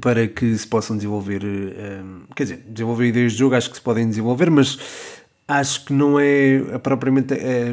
para 0.01 0.27
que 0.27 0.58
se 0.58 0.67
possam 0.67 0.97
desenvolver, 0.97 1.43
eh, 1.43 2.01
hum, 2.03 2.23
quer 2.36 2.43
dizer, 2.43 2.63
desenvolver 2.67 3.08
ideias 3.08 3.32
de 3.34 3.39
jogo, 3.39 3.56
acho 3.56 3.69
que 3.69 3.77
se 3.77 3.82
podem 3.82 4.08
desenvolver, 4.08 4.51
mas 4.51 4.77
acho 5.47 5.86
que 5.86 5.93
não 5.93 6.19
é 6.19 6.77
propriamente 6.79 7.33
é, 7.33 7.71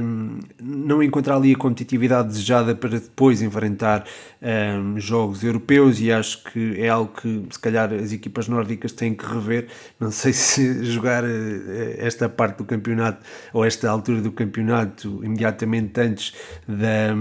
não 0.63 1.03
encontrar 1.03 1.37
ali 1.37 1.53
a 1.53 1.59
competitividade 1.59 2.29
desejada 2.29 2.75
para 2.75 2.91
depois 2.91 3.43
enfrentar 3.43 4.05
é, 4.41 4.75
jogos 4.97 5.43
europeus 5.43 6.01
e 6.01 6.13
acho 6.13 6.45
que 6.45 6.81
é 6.81 6.89
algo 6.89 7.13
que 7.13 7.47
se 7.51 7.59
calhar 7.59 7.93
as 7.93 8.13
equipas 8.13 8.47
nórdicas 8.47 8.93
têm 8.93 9.13
que 9.15 9.27
rever. 9.27 9.67
Não 9.99 10.13
sei 10.13 10.33
se 10.35 10.85
jogar 10.85 11.25
eh, 11.25 11.97
esta 11.99 12.29
parte 12.29 12.59
do 12.59 12.65
campeonato 12.65 13.25
ou 13.53 13.65
esta 13.65 13.91
altura 13.91 14.21
do 14.21 14.31
campeonato 14.31 15.25
imediatamente 15.25 16.01
antes 16.01 16.33
da, 16.69 17.15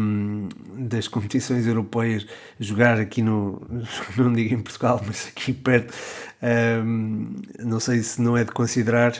das 0.77 1.07
competições 1.07 1.65
europeias 1.65 2.27
jogar 2.59 2.99
aqui 2.99 3.21
no 3.21 3.61
não 4.17 4.31
digo 4.31 4.53
em 4.53 4.59
Portugal 4.59 5.01
mas 5.05 5.27
aqui 5.27 5.53
perto 5.53 5.93
um, 6.43 7.35
não 7.59 7.79
sei 7.79 8.03
se 8.03 8.21
não 8.21 8.35
é 8.35 8.43
de 8.43 8.51
considerar, 8.51 9.13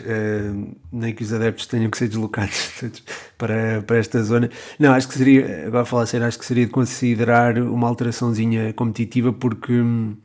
nem 0.92 1.14
que 1.14 1.24
os 1.24 1.32
adeptos 1.32 1.66
tenham 1.68 1.90
que 1.90 1.98
ser 1.98 2.10
deslocados 2.10 2.84
para, 3.38 3.82
para 3.82 3.98
esta 3.98 4.22
zona. 4.24 4.50
Não, 4.78 4.92
acho 4.94 5.08
que 5.08 5.14
seria, 5.14 5.68
agora 5.68 5.84
a 5.84 5.86
falar 5.86 6.06
sério, 6.06 6.28
acho 6.28 6.38
que 6.38 6.46
seria 6.46 6.66
de 6.66 6.72
considerar 6.72 7.58
uma 7.58 7.88
alteraçãozinha 7.88 8.74
competitiva, 8.74 9.32
porque. 9.32 9.74
Hum, 9.74 10.18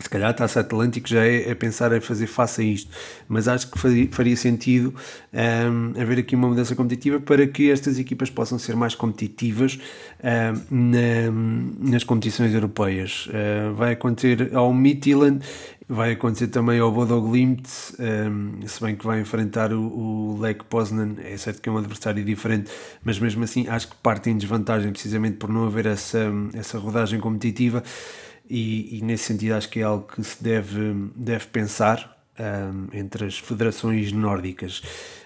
se 0.00 0.08
calhar 0.08 0.30
a 0.30 0.32
Taça 0.32 0.60
Atlântico 0.60 1.08
já 1.08 1.24
é, 1.24 1.50
é, 1.50 1.54
pensar 1.54 1.92
em 1.92 2.00
fazer 2.00 2.26
face 2.26 2.60
a 2.60 2.64
isto, 2.64 2.90
mas 3.28 3.48
acho 3.48 3.70
que 3.70 3.78
faria, 3.78 4.08
faria 4.10 4.36
sentido 4.36 4.94
um, 5.32 6.00
haver 6.00 6.18
aqui 6.18 6.36
uma 6.36 6.48
mudança 6.48 6.74
competitiva 6.74 7.20
para 7.20 7.46
que 7.46 7.70
estas 7.70 7.98
equipas 7.98 8.30
possam 8.30 8.58
ser 8.58 8.76
mais 8.76 8.94
competitivas 8.94 9.78
um, 10.70 10.90
na, 10.90 11.90
nas 11.90 12.04
competições 12.04 12.54
europeias. 12.54 13.26
Uh, 13.28 13.74
vai 13.74 13.92
acontecer 13.92 14.54
ao 14.54 14.72
Midtjylland, 14.72 15.44
vai 15.88 16.12
acontecer 16.12 16.48
também 16.48 16.78
ao 16.78 16.92
Bodo 16.92 17.20
Glimt, 17.22 17.66
um, 17.98 18.66
se 18.66 18.80
bem 18.82 18.94
que 18.94 19.06
vai 19.06 19.20
enfrentar 19.20 19.72
o, 19.72 19.80
o 19.80 20.38
Lech 20.38 20.62
Poznan, 20.64 21.16
é 21.24 21.36
certo 21.36 21.62
que 21.62 21.68
é 21.68 21.72
um 21.72 21.78
adversário 21.78 22.22
diferente, 22.22 22.70
mas 23.02 23.18
mesmo 23.18 23.42
assim 23.42 23.66
acho 23.68 23.88
que 23.88 23.96
parte 23.96 24.28
em 24.28 24.36
desvantagem 24.36 24.92
precisamente 24.92 25.38
por 25.38 25.48
não 25.48 25.64
haver 25.64 25.86
essa, 25.86 26.30
essa 26.52 26.78
rodagem 26.78 27.18
competitiva 27.18 27.82
e, 28.48 28.98
e, 28.98 29.02
nesse 29.02 29.24
sentido 29.24 29.54
acho 29.54 29.68
que 29.68 29.80
é 29.80 29.82
algo 29.82 30.06
que 30.06 30.22
se 30.22 30.42
deve, 30.42 31.10
deve 31.14 31.46
pensar 31.46 32.18
um, 32.38 32.96
entre 32.96 33.26
as 33.26 33.38
federações 33.38 34.12
nórdicas. 34.12 34.82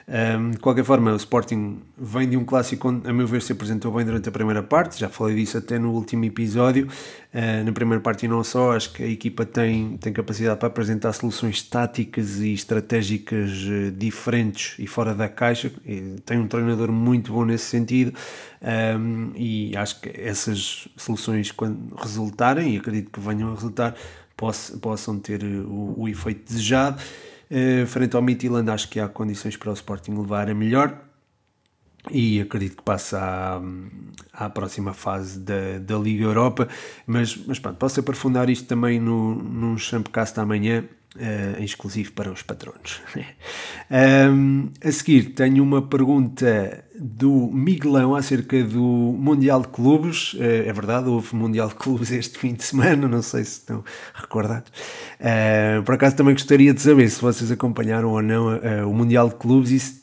Um, 0.09 0.51
de 0.51 0.59
qualquer 0.59 0.85
forma, 0.85 1.12
o 1.12 1.17
Sporting 1.17 1.81
vem 1.97 2.29
de 2.29 2.37
um 2.37 2.45
clássico 2.45 2.88
onde, 2.88 3.09
a 3.09 3.12
meu 3.12 3.27
ver, 3.27 3.41
se 3.41 3.53
apresentou 3.53 3.93
bem 3.93 4.05
durante 4.05 4.29
a 4.29 4.33
primeira 4.33 4.62
parte, 4.62 4.99
já 4.99 5.09
falei 5.09 5.37
disso 5.37 5.59
até 5.59 5.79
no 5.79 5.93
último 5.93 6.25
episódio. 6.25 6.88
Uh, 7.33 7.65
na 7.65 7.73
primeira 7.73 8.01
parte, 8.01 8.27
e 8.27 8.29
não 8.29 8.43
só, 8.43 8.73
acho 8.73 8.93
que 8.93 9.03
a 9.03 9.07
equipa 9.07 9.47
tem, 9.47 9.97
tem 9.99 10.12
capacidade 10.12 10.59
para 10.59 10.69
apresentar 10.69 11.12
soluções 11.12 11.62
táticas 11.62 12.41
e 12.41 12.53
estratégicas 12.53 13.51
uh, 13.65 13.91
diferentes 13.93 14.75
e 14.79 14.87
fora 14.87 15.15
da 15.15 15.29
caixa. 15.29 15.73
E 15.87 16.17
tem 16.27 16.38
um 16.38 16.49
treinador 16.49 16.91
muito 16.91 17.33
bom 17.33 17.45
nesse 17.45 17.67
sentido, 17.67 18.12
um, 18.99 19.33
e 19.37 19.77
acho 19.77 20.01
que 20.01 20.11
essas 20.21 20.88
soluções, 20.97 21.51
quando 21.53 21.95
resultarem, 21.95 22.75
e 22.75 22.77
acredito 22.77 23.11
que 23.11 23.21
venham 23.21 23.51
a 23.51 23.55
resultar, 23.55 23.95
possam 24.81 25.19
ter 25.19 25.43
o, 25.45 25.95
o 25.97 26.09
efeito 26.09 26.45
desejado. 26.45 27.01
Uh, 27.53 27.87
frente 27.87 28.17
ao 28.17 28.23
Midtjylland 28.23 28.71
acho 28.71 28.88
que 28.88 28.99
há 28.99 29.07
condições 29.07 29.59
para 29.59 29.71
o 29.71 29.75
Sporting 29.75 30.12
levar 30.12 30.49
a 30.49 30.55
melhor 30.55 30.99
e 32.11 32.41
acredito 32.41 32.77
que 32.79 32.83
passa 32.83 33.21
à, 33.21 34.47
à 34.47 34.51
próxima 34.51 34.93
fase 34.93 35.38
da, 35.38 35.79
da 35.79 35.97
Liga 35.99 36.25
Europa, 36.25 36.67
mas, 37.07 37.37
mas 37.47 37.59
pronto, 37.59 37.77
posso 37.77 38.01
aprofundar 38.01 38.51
isto 38.51 38.67
também 38.67 38.99
no, 38.99 39.35
num 39.35 39.79
Champcast 39.79 40.41
amanhã, 40.41 40.85
uh, 41.17 41.62
exclusivo 41.62 42.12
para 42.12 42.33
os 42.33 42.43
patronos. 42.43 43.01
um, 44.33 44.71
a 44.85 44.91
seguir, 44.91 45.35
tenho 45.35 45.62
uma 45.62 45.83
pergunta 45.83 46.85
do 47.03 47.51
Miguelão 47.53 48.15
acerca 48.15 48.62
do 48.62 48.81
Mundial 48.81 49.62
de 49.62 49.69
Clubes. 49.69 50.35
Uh, 50.35 50.67
é 50.67 50.73
verdade, 50.73 51.09
houve 51.09 51.35
Mundial 51.35 51.69
de 51.69 51.75
Clubes 51.75 52.11
este 52.12 52.38
fim 52.38 52.55
de 52.55 52.62
semana, 52.62 53.09
não 53.09 53.23
sei 53.23 53.45
se 53.45 53.59
estão 53.59 53.85
recordados. 54.15 54.71
Uh, 55.21 55.83
por 55.83 55.95
acaso 55.95 56.17
também 56.17 56.35
gostaria 56.35 56.73
de 56.73 56.81
saber 56.81 57.09
se 57.11 57.21
vocês 57.21 57.51
acompanharam 57.51 58.11
ou 58.11 58.23
não 58.23 58.59
o 58.88 58.95
Mundial 58.95 59.29
de 59.29 59.35
Clubes 59.35 59.71
e 59.71 59.81
se 59.81 60.02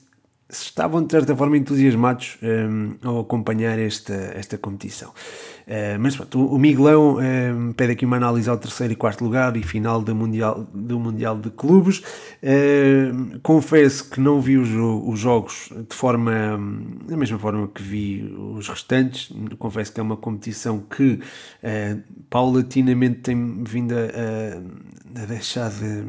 estavam 0.50 1.04
de 1.04 1.12
certa 1.12 1.36
forma 1.36 1.58
entusiasmados 1.58 2.38
um, 2.42 2.96
ao 3.04 3.20
acompanhar 3.20 3.78
esta, 3.78 4.14
esta 4.14 4.58
competição. 4.58 5.10
Uh, 5.10 6.00
mas 6.00 6.16
pronto, 6.16 6.44
o, 6.44 6.58
Miguelão 6.58 7.18
um, 7.20 7.72
pede 7.74 7.92
aqui 7.92 8.04
uma 8.04 8.18
análise 8.18 8.50
ao 8.50 8.58
terceiro 8.58 8.94
e 8.94 8.96
quarto 8.96 9.24
lugar 9.24 9.56
e 9.56 9.62
final 9.62 10.02
do 10.02 10.16
Mundial, 10.16 10.68
do 10.74 11.00
mundial 11.00 11.38
de 11.38 11.52
Clubes. 11.52 12.00
Uh, 12.42 13.40
confesso 13.44 14.10
que 14.10 14.20
não 14.20 14.42
vi 14.42 14.58
os, 14.58 14.70
os 14.70 15.20
jogos 15.20 15.72
de 15.88 15.96
forma 15.96 16.60
da 17.06 17.16
mesma 17.16 17.38
forma 17.38 17.68
que 17.68 17.84
vi 17.84 18.36
os 18.58 18.68
restantes. 18.68 19.32
Confesso 19.60 19.94
que 19.94 20.00
é 20.00 20.04
uma 20.04 20.18
competição 20.18 20.80
que 20.80 21.14
uh, 21.14 22.02
paulatinamente 22.32 23.20
tem 23.20 23.64
vindo 23.64 23.94
a, 23.94 25.22
a 25.22 25.26
deixar 25.26 25.70
de, 25.70 26.04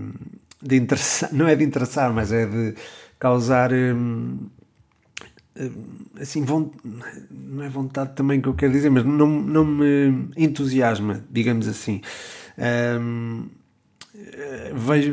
de 0.63 0.77
interessar, 0.77 1.29
não 1.35 1.47
é 1.47 1.55
de 1.55 1.65
interessar, 1.65 2.11
mas 2.15 2.33
é 2.33 2.47
de 2.47 2.75
causar 3.21 3.73
hum, 3.73 4.39
hum, 5.57 5.71
assim, 6.21 6.45
não 7.31 7.63
é 7.63 7.69
vontade 7.69 8.15
também 8.17 8.41
que 8.41 8.49
eu 8.49 8.55
quero 8.55 8.73
dizer, 8.73 8.91
mas 8.91 9.05
não, 9.05 9.29
não 9.29 9.65
me 9.65 10.31
entusiasma, 10.37 11.23
digamos 11.31 11.69
assim. 11.69 12.01
Um, 12.59 13.47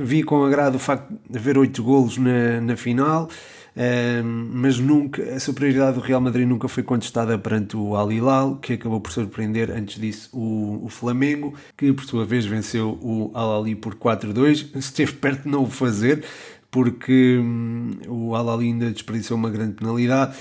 vi 0.03 0.23
com 0.23 0.43
agrado 0.43 0.75
o 0.75 0.79
facto 0.79 1.13
de 1.29 1.37
haver 1.37 1.57
oito 1.57 1.83
golos 1.83 2.17
na, 2.17 2.59
na 2.61 2.75
final, 2.75 3.29
um, 3.77 4.49
mas 4.53 4.79
nunca 4.79 5.21
a 5.35 5.39
superioridade 5.39 5.95
do 5.95 6.01
Real 6.01 6.19
Madrid 6.19 6.47
nunca 6.47 6.67
foi 6.67 6.81
contestada 6.81 7.37
perante 7.37 7.77
o 7.77 7.95
Al 7.95 8.11
Hilal, 8.11 8.55
que 8.55 8.73
acabou 8.73 8.99
por 8.99 9.11
surpreender 9.11 9.69
antes 9.69 9.99
disso 10.01 10.29
o, 10.33 10.83
o 10.83 10.89
Flamengo, 10.89 11.53
que 11.77 11.93
por 11.93 12.03
sua 12.05 12.25
vez 12.25 12.45
venceu 12.45 12.97
o 13.01 13.29
Al 13.35 13.61
Ali 13.61 13.75
por 13.75 13.93
4-2, 13.93 14.75
esteve 14.75 15.13
perto 15.13 15.43
de 15.43 15.49
não 15.49 15.63
o 15.63 15.69
fazer, 15.69 16.23
porque 16.71 17.37
hum, 17.39 17.91
o 18.07 18.35
Al 18.35 18.59
ainda 18.59 18.91
desperdiçou 18.91 19.37
uma 19.37 19.49
grande 19.49 19.73
penalidade 19.73 20.37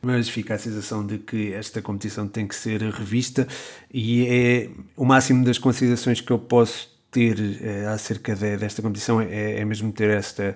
mas 0.00 0.28
fica 0.28 0.54
a 0.54 0.58
sensação 0.58 1.04
de 1.04 1.18
que 1.18 1.52
esta 1.52 1.82
competição 1.82 2.28
tem 2.28 2.46
que 2.46 2.54
ser 2.54 2.82
revista 2.82 3.46
e 3.92 4.26
é 4.26 4.70
o 4.96 5.04
máximo 5.04 5.44
das 5.44 5.58
considerações 5.58 6.20
que 6.20 6.30
eu 6.30 6.38
posso 6.38 6.96
ter 7.10 7.36
é, 7.62 7.86
acerca 7.86 8.34
de, 8.34 8.56
desta 8.56 8.82
competição 8.82 9.20
é, 9.20 9.60
é, 9.60 9.64
mesmo 9.64 9.92
ter 9.92 10.10
esta 10.10 10.54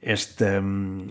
esta 0.00 0.60
hum, 0.60 1.06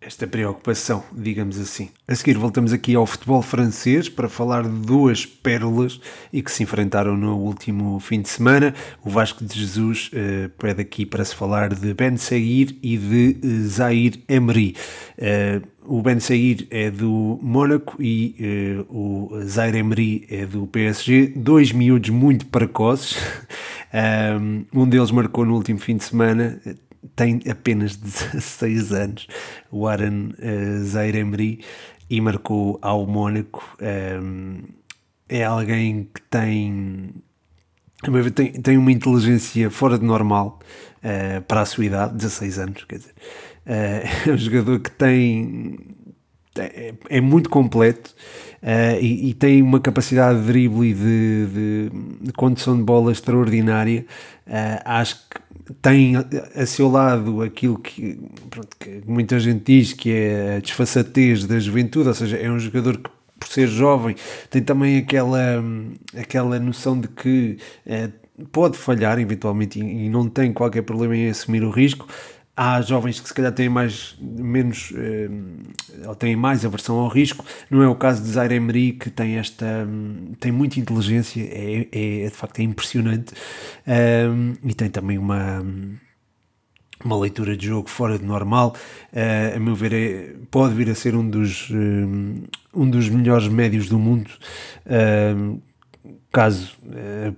esta 0.00 0.26
preocupação, 0.28 1.02
digamos 1.12 1.58
assim. 1.58 1.90
A 2.06 2.14
seguir 2.14 2.38
voltamos 2.38 2.72
aqui 2.72 2.94
ao 2.94 3.04
futebol 3.04 3.42
francês 3.42 4.08
para 4.08 4.28
falar 4.28 4.62
de 4.62 4.86
duas 4.86 5.26
pérolas 5.26 6.00
e 6.32 6.40
que 6.40 6.52
se 6.52 6.62
enfrentaram 6.62 7.16
no 7.16 7.36
último 7.36 7.98
fim 7.98 8.20
de 8.20 8.28
semana. 8.28 8.72
O 9.04 9.10
Vasco 9.10 9.44
de 9.44 9.58
Jesus 9.58 10.10
uh, 10.12 10.48
pede 10.50 10.80
aqui 10.80 11.04
para 11.04 11.24
se 11.24 11.34
falar 11.34 11.74
de 11.74 11.94
Ben 11.94 12.14
e 12.80 12.96
de 12.96 13.36
uh, 13.44 13.66
Zaire 13.66 14.22
Emery. 14.28 14.76
Uh, 15.18 15.66
o 15.84 16.00
Ben 16.00 16.18
é 16.70 16.90
do 16.90 17.38
Mónaco 17.42 18.00
e 18.00 18.84
o 18.90 19.30
Zaire 19.44 19.78
Emery 19.78 20.26
é 20.28 20.44
do 20.44 20.66
PSG, 20.66 21.32
dois 21.34 21.72
miúdos 21.72 22.10
muito 22.10 22.44
precoces. 22.46 23.16
um 24.74 24.86
deles 24.86 25.10
marcou 25.10 25.46
no 25.46 25.54
último 25.54 25.78
fim 25.78 25.96
de 25.96 26.04
semana, 26.04 26.60
tem 27.14 27.40
apenas 27.50 27.96
16 27.98 28.92
anos, 28.92 29.26
o 29.70 29.86
Aaron 29.86 30.30
uh, 30.38 31.58
e 32.10 32.20
marcou 32.20 32.78
ao 32.80 33.06
Mónaco. 33.06 33.76
Um, 34.22 34.62
é 35.28 35.44
alguém 35.44 36.08
que 36.14 36.22
tem, 36.22 37.12
tem, 38.34 38.52
tem 38.52 38.78
uma 38.78 38.90
inteligência 38.90 39.70
fora 39.70 39.98
de 39.98 40.04
normal 40.04 40.58
uh, 40.98 41.42
para 41.42 41.60
a 41.60 41.66
sua 41.66 41.84
idade, 41.84 42.14
16 42.14 42.58
anos, 42.58 42.84
quer 42.84 42.98
dizer. 42.98 43.14
Uh, 43.66 44.08
é 44.30 44.32
um 44.32 44.38
jogador 44.38 44.80
que 44.80 44.90
tem 44.90 45.78
é, 46.58 46.94
é 47.08 47.20
muito 47.20 47.48
completo 47.48 48.14
uh, 48.62 49.00
e, 49.00 49.30
e, 49.30 49.34
tem 49.34 49.62
uma 49.62 49.80
capacidade 49.80 50.40
de 50.40 50.46
drible 50.46 50.90
e 50.90 50.94
de, 50.94 51.46
de, 51.46 51.90
de 52.22 52.32
condução 52.32 52.76
de 52.76 52.82
bola 52.82 53.12
extraordinária. 53.12 54.04
Uh, 54.46 54.82
acho 54.84 55.16
que 55.28 55.40
tem 55.74 56.14
a 56.16 56.66
seu 56.66 56.88
lado 56.88 57.42
aquilo 57.42 57.78
que, 57.78 58.18
pronto, 58.50 58.76
que, 58.78 59.02
muita 59.06 59.38
gente 59.38 59.64
diz 59.64 59.92
que 59.92 60.10
é 60.10 60.56
a 60.56 60.60
desfaçatez 60.60 61.44
da 61.44 61.58
juventude, 61.58 62.08
ou 62.08 62.14
seja, 62.14 62.36
é 62.36 62.50
um 62.50 62.58
jogador 62.58 62.98
que 62.98 63.10
por 63.38 63.48
ser 63.48 63.68
jovem 63.68 64.16
tem 64.50 64.62
também 64.62 64.98
aquela, 64.98 65.62
aquela 66.16 66.58
noção 66.58 67.00
de 67.00 67.08
que 67.08 67.58
uh, 67.86 68.46
pode 68.50 68.76
falhar 68.76 69.18
eventualmente 69.18 69.78
e, 69.78 70.06
e 70.06 70.08
não 70.08 70.28
tem 70.28 70.52
qualquer 70.52 70.82
problema 70.82 71.16
em 71.16 71.28
assumir 71.28 71.62
o 71.62 71.70
risco 71.70 72.08
há 72.58 72.82
jovens 72.82 73.20
que 73.20 73.28
se 73.28 73.32
calhar 73.34 73.52
têm 73.52 73.68
mais 73.68 74.16
menos 74.20 74.92
eh, 74.96 75.30
ou 76.08 76.14
têm 76.16 76.34
mais 76.34 76.64
aversão 76.64 76.98
ao 76.98 77.06
risco 77.06 77.44
não 77.70 77.80
é 77.82 77.88
o 77.88 77.94
caso 77.94 78.20
de 78.20 78.28
Zaire 78.28 78.56
Emery 78.56 78.94
que 78.94 79.10
tem 79.10 79.38
esta 79.38 79.86
tem 80.40 80.50
muita 80.50 80.80
inteligência 80.80 81.40
é, 81.40 81.86
é, 81.92 82.22
é 82.22 82.24
de 82.24 82.34
facto 82.34 82.58
é 82.58 82.64
impressionante 82.64 83.32
e 84.64 84.74
tem 84.74 84.90
também 84.90 85.18
uma 85.18 85.64
uma 87.04 87.16
leitura 87.16 87.56
de 87.56 87.68
jogo 87.68 87.88
fora 87.88 88.18
de 88.18 88.24
normal. 88.24 88.74
Uh, 89.12 89.56
a 89.56 89.60
meu 89.60 89.72
ver, 89.72 89.92
é, 89.92 90.34
pode 90.50 90.74
vir 90.74 90.90
a 90.90 90.96
ser 90.96 91.14
um 91.14 91.30
dos, 91.30 91.70
um 91.70 92.90
dos 92.90 93.08
melhores 93.08 93.46
médios 93.46 93.88
do 93.88 94.00
mundo. 94.00 94.30
Caso 96.32 96.76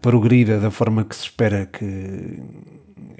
progrida 0.00 0.58
da 0.58 0.70
forma 0.70 1.04
que 1.04 1.14
se 1.14 1.24
espera 1.24 1.66
que, 1.66 2.38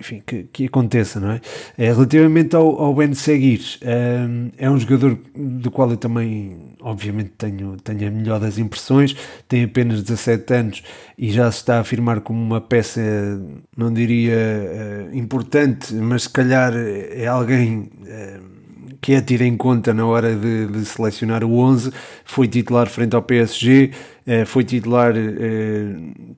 enfim, 0.01 0.23
que, 0.27 0.45
que, 0.45 0.65
aconteça, 0.65 1.21
não 1.21 1.33
é? 1.33 1.41
é 1.77 1.93
relativamente 1.93 2.57
ao, 2.57 2.81
ao 2.81 2.95
Ben 2.95 3.13
Seguir, 3.13 3.61
um, 3.83 4.51
é 4.57 4.71
um 4.71 4.79
jogador 4.79 5.19
do 5.37 5.71
qual 5.71 5.91
eu 5.91 5.97
também, 5.99 6.75
obviamente, 6.81 7.33
tenho, 7.37 7.77
tenho 7.77 8.09
a 8.09 8.11
melhor 8.11 8.41
das 8.41 8.57
impressões, 8.57 9.15
tem 9.47 9.65
apenas 9.65 10.03
17 10.03 10.55
anos 10.55 10.83
e 11.19 11.31
já 11.31 11.53
se 11.53 11.59
está 11.59 11.77
a 11.77 11.81
afirmar 11.81 12.23
como 12.23 12.43
uma 12.43 12.63
peça, 12.63 13.01
não 13.77 13.93
diria 13.93 14.35
uh, 15.13 15.17
importante, 15.17 15.95
mas 15.95 16.23
se 16.23 16.31
calhar 16.31 16.73
é 16.75 17.27
alguém. 17.27 17.91
Uh, 18.01 18.61
que 19.01 19.15
é 19.15 19.21
tido 19.21 19.43
em 19.43 19.57
conta 19.57 19.95
na 19.95 20.05
hora 20.05 20.35
de, 20.35 20.67
de, 20.67 20.85
selecionar 20.85 21.43
o 21.43 21.57
11, 21.59 21.91
foi 22.25 22.47
titular 22.47 22.87
frente 22.87 23.17
ao 23.17 23.23
PSG, 23.23 23.93
eh, 24.20 24.20
foi 24.47 24.63
titular 24.63 25.13
eh, 25.17 25.95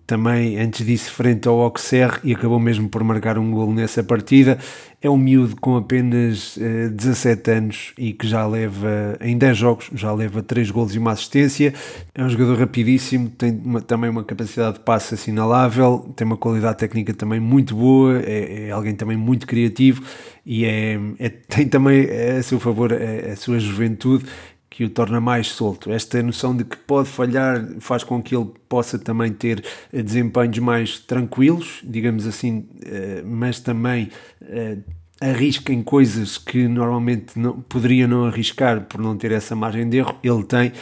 também 0.06 0.58
antes 0.58 0.86
disso 0.86 1.12
frente 1.12 1.46
ao 1.46 1.60
Auxerre 1.60 2.18
e 2.24 2.32
acabou 2.32 2.58
mesmo 2.58 2.88
por 2.88 3.04
marcar 3.04 3.38
um 3.38 3.50
gol 3.50 3.70
nessa 3.70 4.02
partida. 4.02 4.58
É 5.00 5.10
um 5.10 5.16
miúdo 5.16 5.56
com 5.56 5.76
apenas 5.76 6.56
17 6.56 7.50
eh, 7.50 7.54
anos 7.54 7.92
e 7.98 8.14
que 8.14 8.26
já 8.26 8.46
leva, 8.46 9.18
em 9.20 9.36
10 9.36 9.58
jogos, 9.58 9.90
já 9.94 10.10
leva 10.12 10.42
3 10.42 10.70
gols 10.70 10.94
e 10.94 10.98
uma 10.98 11.12
assistência. 11.12 11.74
É 12.14 12.24
um 12.24 12.30
jogador 12.30 12.58
rapidíssimo, 12.58 13.28
tem 13.28 13.60
uma, 13.62 13.82
também 13.82 14.08
uma 14.08 14.24
capacidade 14.24 14.78
de 14.78 14.84
passe 14.84 15.14
assinalável, 15.14 16.10
tem 16.16 16.26
uma 16.26 16.36
qualidade 16.38 16.78
técnica 16.78 17.12
também 17.12 17.40
muito 17.40 17.74
boa, 17.74 18.22
é, 18.24 18.68
é 18.68 18.70
alguém 18.70 18.94
também 18.94 19.18
muito 19.18 19.46
criativo 19.46 20.02
e 20.46 20.64
é, 20.64 20.98
é, 21.18 21.28
tem 21.28 21.68
também 21.68 22.08
a 22.38 22.42
seu 22.42 22.58
favor 22.58 22.92
a, 22.92 23.32
a 23.32 23.36
sua 23.36 23.58
juventude 23.58 24.24
que 24.72 24.84
o 24.84 24.90
torna 24.90 25.20
mais 25.20 25.48
solto. 25.48 25.92
Esta 25.92 26.22
noção 26.22 26.56
de 26.56 26.64
que 26.64 26.78
pode 26.78 27.06
falhar 27.06 27.62
faz 27.78 28.02
com 28.02 28.22
que 28.22 28.34
ele 28.34 28.50
possa 28.70 28.98
também 28.98 29.30
ter 29.30 29.62
eh, 29.92 30.02
desempenhos 30.02 30.58
mais 30.60 30.98
tranquilos, 30.98 31.80
digamos 31.84 32.26
assim, 32.26 32.66
eh, 32.82 33.22
mas 33.22 33.60
também 33.60 34.08
eh, 34.40 34.78
arrisca 35.20 35.74
em 35.74 35.82
coisas 35.82 36.38
que 36.38 36.66
normalmente 36.66 37.38
não, 37.38 37.60
poderia 37.60 38.08
não 38.08 38.24
arriscar 38.24 38.86
por 38.86 38.98
não 38.98 39.14
ter 39.14 39.30
essa 39.32 39.54
margem 39.54 39.88
de 39.90 39.98
erro, 39.98 40.18
ele 40.24 40.42
tem 40.42 40.72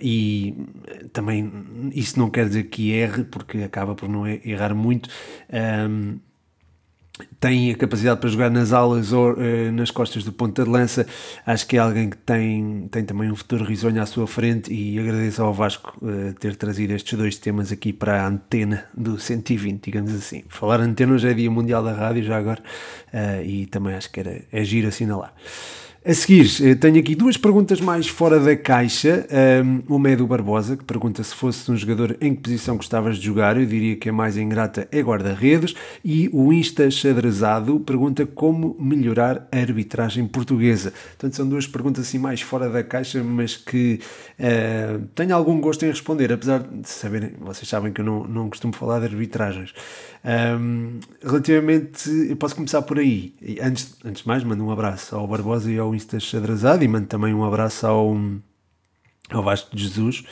e 0.00 0.54
também 1.12 1.50
isso 1.92 2.18
não 2.18 2.30
quer 2.30 2.46
dizer 2.46 2.64
que 2.64 2.92
erre, 2.92 3.24
porque 3.24 3.58
acaba 3.62 3.94
por 3.94 4.08
não 4.08 4.28
errar 4.28 4.74
muito 4.74 5.08
tem 7.38 7.70
a 7.70 7.76
capacidade 7.76 8.20
para 8.20 8.28
jogar 8.28 8.50
nas 8.50 8.72
alas 8.72 9.12
ou 9.12 9.32
uh, 9.32 9.72
nas 9.72 9.90
costas 9.90 10.24
do 10.24 10.32
ponta 10.32 10.64
de 10.64 10.70
lança. 10.70 11.06
Acho 11.46 11.66
que 11.66 11.76
é 11.76 11.80
alguém 11.80 12.10
que 12.10 12.16
tem, 12.16 12.88
tem 12.90 13.04
também 13.04 13.30
um 13.30 13.36
futuro 13.36 13.64
risonho 13.64 14.00
à 14.02 14.06
sua 14.06 14.26
frente 14.26 14.72
e 14.72 14.98
agradeço 14.98 15.42
ao 15.42 15.52
Vasco 15.52 15.96
uh, 16.02 16.32
ter 16.34 16.56
trazido 16.56 16.92
estes 16.92 17.18
dois 17.18 17.36
temas 17.36 17.72
aqui 17.72 17.92
para 17.92 18.22
a 18.22 18.26
antena 18.26 18.84
do 18.94 19.18
120, 19.18 19.84
digamos 19.84 20.14
assim. 20.14 20.44
Falar 20.48 20.80
antena 20.80 21.14
hoje 21.14 21.28
é 21.28 21.34
Dia 21.34 21.50
Mundial 21.50 21.82
da 21.82 21.92
Rádio, 21.92 22.22
já 22.22 22.36
agora, 22.36 22.62
uh, 23.12 23.44
e 23.44 23.66
também 23.66 23.94
acho 23.94 24.10
que 24.10 24.20
era, 24.20 24.42
é 24.52 24.64
giro 24.64 24.88
assinalar. 24.88 25.32
A 26.02 26.14
seguir, 26.14 26.46
eh, 26.62 26.74
tenho 26.74 26.98
aqui 26.98 27.14
duas 27.14 27.36
perguntas 27.36 27.78
mais 27.78 28.08
fora 28.08 28.40
da 28.40 28.56
caixa. 28.56 29.26
Uma 29.86 30.08
é 30.08 30.16
do 30.16 30.26
Barbosa, 30.26 30.74
que 30.74 30.82
pergunta 30.82 31.22
se 31.22 31.34
fosse 31.34 31.70
um 31.70 31.76
jogador 31.76 32.16
em 32.22 32.34
que 32.34 32.40
posição 32.40 32.78
gostavas 32.78 33.18
de 33.18 33.26
jogar. 33.26 33.58
Eu 33.58 33.66
diria 33.66 33.94
que 33.96 34.08
a 34.08 34.12
mais 34.12 34.38
ingrata 34.38 34.88
é 34.90 35.02
guarda-redes. 35.02 35.74
E 36.02 36.30
o 36.32 36.54
Insta 36.54 36.90
Xadrezado 36.90 37.78
pergunta 37.80 38.24
como 38.24 38.74
melhorar 38.80 39.46
a 39.52 39.58
arbitragem 39.58 40.26
portuguesa. 40.26 40.90
Portanto, 40.90 41.36
são 41.36 41.46
duas 41.46 41.66
perguntas 41.66 42.08
assim 42.08 42.18
mais 42.18 42.40
fora 42.40 42.70
da 42.70 42.82
caixa, 42.82 43.22
mas 43.22 43.58
que 43.58 44.00
uh, 44.38 45.06
tenho 45.14 45.36
algum 45.36 45.60
gosto 45.60 45.84
em 45.84 45.90
responder, 45.90 46.32
apesar 46.32 46.60
de 46.60 46.88
saberem, 46.88 47.32
vocês 47.38 47.68
sabem 47.68 47.92
que 47.92 48.00
eu 48.00 48.06
não, 48.06 48.24
não 48.24 48.48
costumo 48.48 48.72
falar 48.72 49.00
de 49.00 49.04
arbitragens. 49.04 49.74
Um, 50.24 51.00
relativamente, 51.22 52.10
eu 52.28 52.36
posso 52.36 52.54
começar 52.54 52.82
por 52.82 52.98
aí. 52.98 53.34
Antes, 53.62 53.96
antes 54.04 54.22
de 54.22 54.28
mais, 54.28 54.44
mando 54.44 54.64
um 54.64 54.70
abraço 54.70 55.16
ao 55.16 55.26
Barbosa 55.26 55.70
e 55.70 55.78
ao 55.78 55.94
Insta 55.94 56.20
Xadrezado 56.20 56.84
e 56.84 56.88
mando 56.88 57.06
também 57.06 57.32
um 57.32 57.44
abraço 57.44 57.86
ao, 57.86 58.16
ao 59.30 59.42
Vasco 59.42 59.74
de 59.74 59.82
Jesus. 59.82 60.24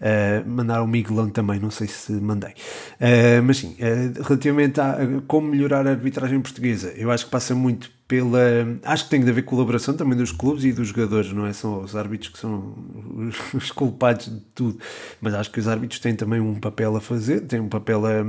Uh, 0.00 0.48
mandar 0.48 0.82
o 0.82 0.86
Miguelão 0.86 1.30
também, 1.30 1.60
não 1.60 1.70
sei 1.70 1.86
se 1.86 2.12
mandei. 2.12 2.50
Uh, 2.50 3.42
mas 3.44 3.58
sim, 3.58 3.76
uh, 3.78 4.22
relativamente 4.22 4.80
a, 4.80 4.96
como 5.26 5.48
melhorar 5.48 5.86
a 5.86 5.90
arbitragem 5.90 6.40
portuguesa, 6.40 6.92
eu 6.96 7.10
acho 7.10 7.26
que 7.26 7.30
passa 7.30 7.54
muito 7.54 7.90
pela. 8.06 8.40
Acho 8.82 9.04
que 9.04 9.10
tem 9.10 9.24
de 9.24 9.30
haver 9.30 9.44
colaboração 9.44 9.94
também 9.94 10.16
dos 10.16 10.30
clubes 10.30 10.64
e 10.64 10.72
dos 10.72 10.88
jogadores, 10.88 11.32
não 11.32 11.46
é? 11.46 11.52
São 11.52 11.82
os 11.82 11.96
árbitros 11.96 12.30
que 12.30 12.38
são 12.38 12.74
os, 13.16 13.36
os 13.54 13.70
culpados 13.70 14.26
de 14.26 14.40
tudo, 14.54 14.78
mas 15.20 15.34
acho 15.34 15.50
que 15.50 15.60
os 15.60 15.68
árbitros 15.68 16.00
têm 16.00 16.14
também 16.14 16.40
um 16.40 16.54
papel 16.54 16.96
a 16.96 17.00
fazer, 17.00 17.40
têm 17.42 17.60
um 17.60 17.68
papel 17.68 18.04
a, 18.06 18.20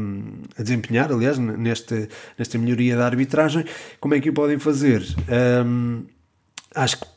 a 0.57 0.63
desempenhar, 0.63 1.11
aliás, 1.11 1.38
nesta, 1.38 2.07
nesta 2.38 2.57
melhoria 2.57 2.95
da 2.95 3.05
arbitragem. 3.05 3.65
Como 3.99 4.13
é 4.13 4.19
que 4.19 4.29
o 4.29 4.33
podem 4.33 4.59
fazer? 4.59 5.03
Um, 5.65 6.03
acho 6.73 6.99
que 6.99 7.07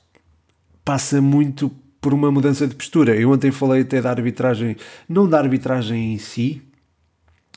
passa 0.85 1.21
muito 1.21 1.71
por 2.01 2.14
uma 2.14 2.31
mudança 2.31 2.66
de 2.66 2.75
postura. 2.75 3.14
Eu 3.14 3.31
ontem 3.31 3.51
falei 3.51 3.83
até 3.83 4.01
da 4.01 4.11
arbitragem, 4.11 4.77
não 5.09 5.29
da 5.29 5.38
arbitragem 5.38 6.14
em 6.14 6.18
si, 6.18 6.62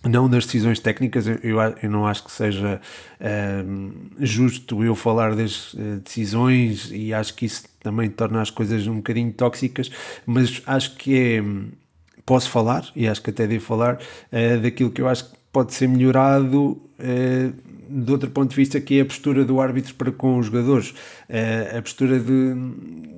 não 0.04 0.28
das 0.28 0.46
decisões 0.46 0.80
técnicas, 0.80 1.28
eu, 1.28 1.40
eu 1.82 1.90
não 1.90 2.08
acho 2.08 2.24
que 2.24 2.32
seja 2.32 2.82
uh, 3.20 3.94
justo 4.20 4.84
eu 4.84 4.96
falar 4.96 5.36
das 5.36 5.74
uh, 5.74 6.00
decisões 6.04 6.90
e 6.92 7.14
acho 7.14 7.36
que 7.36 7.46
isso 7.46 7.66
também 7.80 8.10
torna 8.10 8.42
as 8.42 8.50
coisas 8.50 8.88
um 8.88 8.96
bocadinho 8.96 9.32
tóxicas, 9.32 9.92
mas 10.26 10.62
acho 10.66 10.96
que 10.96 11.16
é. 11.16 11.44
Posso 12.24 12.50
falar, 12.52 12.88
e 12.96 13.08
acho 13.08 13.22
que 13.22 13.32
até 13.32 13.48
devo 13.48 13.66
falar, 13.66 13.96
uh, 13.96 14.62
daquilo 14.62 14.92
que 14.92 15.02
eu 15.02 15.08
acho 15.08 15.26
que 15.26 15.36
pode 15.52 15.74
ser 15.74 15.88
melhorado 15.88 16.82
de 17.92 18.12
outro 18.12 18.30
ponto 18.30 18.50
de 18.50 18.56
vista, 18.56 18.80
que 18.80 19.00
é 19.00 19.02
a 19.02 19.06
postura 19.06 19.44
do 19.44 19.60
árbitro 19.60 19.94
para 19.96 20.12
com 20.12 20.38
os 20.38 20.46
jogadores. 20.46 20.92
Uh, 21.30 21.78
a 21.78 21.82
postura 21.82 22.20
de, 22.20 22.54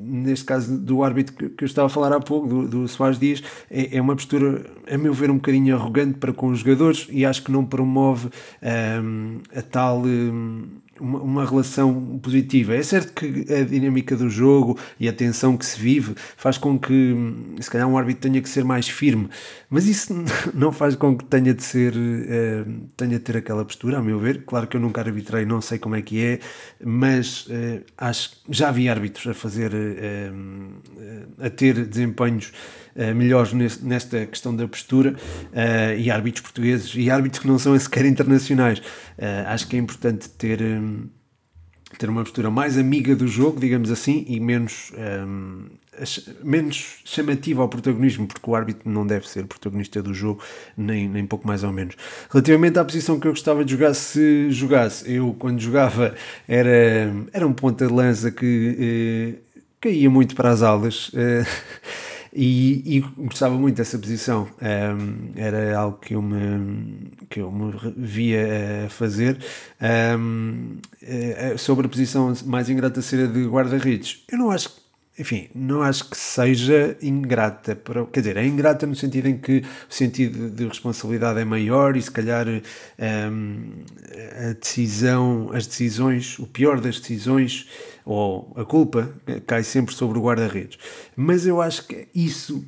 neste 0.04 0.46
caso, 0.46 0.78
do 0.78 1.04
árbitro 1.04 1.36
que, 1.36 1.50
que 1.50 1.64
eu 1.64 1.66
estava 1.66 1.86
a 1.86 1.90
falar 1.90 2.14
há 2.14 2.20
pouco, 2.20 2.48
do, 2.48 2.68
do 2.68 2.88
Soares 2.88 3.20
Dias, 3.20 3.44
é, 3.70 3.98
é, 3.98 4.02
uma 4.02 4.16
postura, 4.16 4.66
a 4.90 4.98
meu 4.98 5.14
ver, 5.14 5.30
um 5.30 5.36
bocadinho 5.36 5.76
arrogante 5.76 6.18
para 6.18 6.34
com 6.34 6.48
os 6.48 6.60
jogadores 6.60 7.08
e 7.10 7.26
acho 7.26 7.44
que 7.44 7.52
não 7.52 7.66
promove 7.66 8.28
um, 8.28 9.40
eh, 9.52 9.60
a 9.60 9.62
tal. 9.62 10.02
Um, 10.04 10.84
uma, 11.04 11.20
uma, 11.20 11.46
relação 11.46 12.20
positiva. 12.20 12.74
É 12.74 12.82
certo 12.82 13.14
que 13.14 13.52
a 13.54 13.64
dinâmica 13.64 14.16
do 14.16 14.30
jogo 14.30 14.80
e 15.00 15.10
a 15.10 15.14
tensão 15.14 15.58
que 15.58 15.66
se 15.66 15.80
vive 15.80 16.16
faz 16.38 16.58
com 16.58 16.80
que, 16.80 17.16
se 17.60 17.70
calhar, 17.70 17.88
um 17.88 17.98
árbitro 17.98 18.22
tenha 18.22 18.42
que 18.42 18.48
ser 18.48 18.64
mais 18.64 18.88
firme, 18.88 19.30
mas 19.70 19.86
isso 19.86 20.14
não 20.56 20.72
faz 20.72 20.96
com 20.96 21.18
que 21.18 21.26
tenha 21.26 21.54
de 21.54 21.64
ser, 21.64 21.94
uh, 21.94 22.90
tenha 22.96 23.18
de 23.18 23.20
ter 23.20 23.38
aquela 23.38 23.66
postura, 23.66 23.98
a 23.98 24.02
meu 24.02 24.18
ver. 24.18 24.44
Claro 24.46 24.68
que 24.68 24.78
eu 24.78 24.82
nunca 24.82 25.02
arbitrei, 25.02 25.46
não 25.46 25.62
sei 25.62 25.78
como 25.78 25.96
é 25.96 26.02
que 26.02 26.24
é, 26.24 26.40
mas 26.84 27.48
uh, 27.48 27.84
acho 27.98 28.42
já 28.50 28.72
vi 28.72 28.88
árbitros 28.88 29.28
a 29.28 29.34
fazer, 29.34 29.74
uh, 29.74 31.46
a 31.46 31.50
ter 31.50 31.86
desempenhos 31.86 32.52
melhores 33.16 33.54
nesta 33.82 34.26
questão 34.26 34.56
da 34.56 34.68
postura 34.68 35.16
e 35.98 36.12
árbitros 36.12 36.42
portugueses 36.42 36.94
e 36.96 37.10
árbitros 37.10 37.42
que 37.42 37.48
não 37.48 37.58
são 37.58 37.78
sequer 37.80 38.06
internacionais. 38.06 38.82
acho 39.48 39.68
que 39.68 39.76
é 39.76 39.80
importante 39.80 40.30
ter 40.30 40.62
ter 41.98 42.10
uma 42.10 42.24
postura 42.24 42.50
mais 42.50 42.78
amiga 42.78 43.16
do 43.16 43.28
jogo, 43.28 43.60
digamos 43.60 43.92
assim, 43.92 44.26
e 44.28 44.40
menos, 44.40 44.92
um, 44.98 45.66
menos 46.44 47.00
chamativa 47.06 47.62
ao 47.62 47.70
protagonismo, 47.70 48.28
porque 48.28 48.50
o 48.50 48.56
árbitro 48.56 48.90
não 48.90 49.06
deve 49.06 49.28
ser 49.28 49.46
protagonista 49.46 50.02
do 50.02 50.14
jogo, 50.14 50.44
nem, 50.76 51.08
nem 51.08 51.26
pouco 51.26 51.48
mais 51.48 51.64
ou 51.64 51.72
menos. 51.72 51.96
Relativamente 52.30 52.80
à 52.80 52.86
posição 52.86 53.20
que 53.20 53.28
eu 53.28 53.32
gostava 53.32 53.64
de 53.64 53.72
jogar, 53.72 53.94
se 53.94 54.50
jogasse, 54.52 55.12
eu 55.12 55.36
quando 55.38 55.60
jogava 55.60 56.16
era, 56.48 57.14
era 57.32 57.48
um 57.48 57.54
ponta 57.54 57.88
de 57.88 57.94
lança 57.94 58.32
que 58.32 58.78
eh, 58.80 59.60
caía 59.80 60.10
muito 60.10 60.36
para 60.36 60.50
as 60.50 60.62
aulas. 60.62 61.12
Eh, 61.14 61.46
e, 62.36 62.98
e, 62.98 63.00
gostava 63.26 63.56
muito 63.56 63.76
dessa 63.76 63.98
posição. 63.98 64.48
Um, 64.62 65.32
era 65.36 65.78
algo 65.78 65.98
que 66.00 66.16
eu 66.16 66.22
me, 66.22 67.12
que 67.30 67.40
eu 67.40 67.52
me 67.52 67.74
via 67.96 68.86
a 68.86 68.90
fazer. 68.90 69.38
Um, 70.20 70.78
eh, 71.02 71.56
sobre 71.58 71.86
a 71.86 71.90
posição 71.90 72.34
mais 72.46 72.70
ingrata 72.70 73.02
ser 73.02 73.26
a 73.26 73.28
de 73.28 73.46
guarda-redes, 73.46 74.24
eu 74.32 74.38
não 74.38 74.50
acho 74.52 74.70
que 74.70 74.84
enfim, 75.18 75.48
não 75.54 75.84
acho 75.84 76.10
que 76.10 76.18
seja 76.18 76.98
ingrata. 77.00 77.76
Para, 77.76 78.04
quer 78.08 78.22
dizer, 78.22 78.38
é 78.38 78.46
ingrata 78.46 78.88
no 78.88 78.96
sentido 78.96 79.28
em 79.28 79.38
que 79.38 79.64
o 79.88 79.94
sentido 79.94 80.50
de 80.50 80.68
responsabilidade 80.68 81.40
é 81.40 81.46
maior 81.46 81.96
e 81.96 82.02
se 82.02 82.10
calhar 82.10 82.48
um, 82.48 83.84
a 84.50 84.54
decisão, 84.54 85.52
as 85.54 85.68
decisões, 85.68 86.40
o 86.40 86.48
pior 86.48 86.82
das 86.82 87.00
decisões 87.00 87.68
ou 88.06 88.54
a 88.56 88.66
culpa 88.66 89.14
cai 89.46 89.64
sempre 89.64 89.94
sobre 89.94 90.18
o 90.18 90.22
guarda-redes. 90.22 90.78
Mas 91.16 91.46
eu 91.46 91.62
acho 91.62 91.88
que 91.88 92.08
isso 92.14 92.66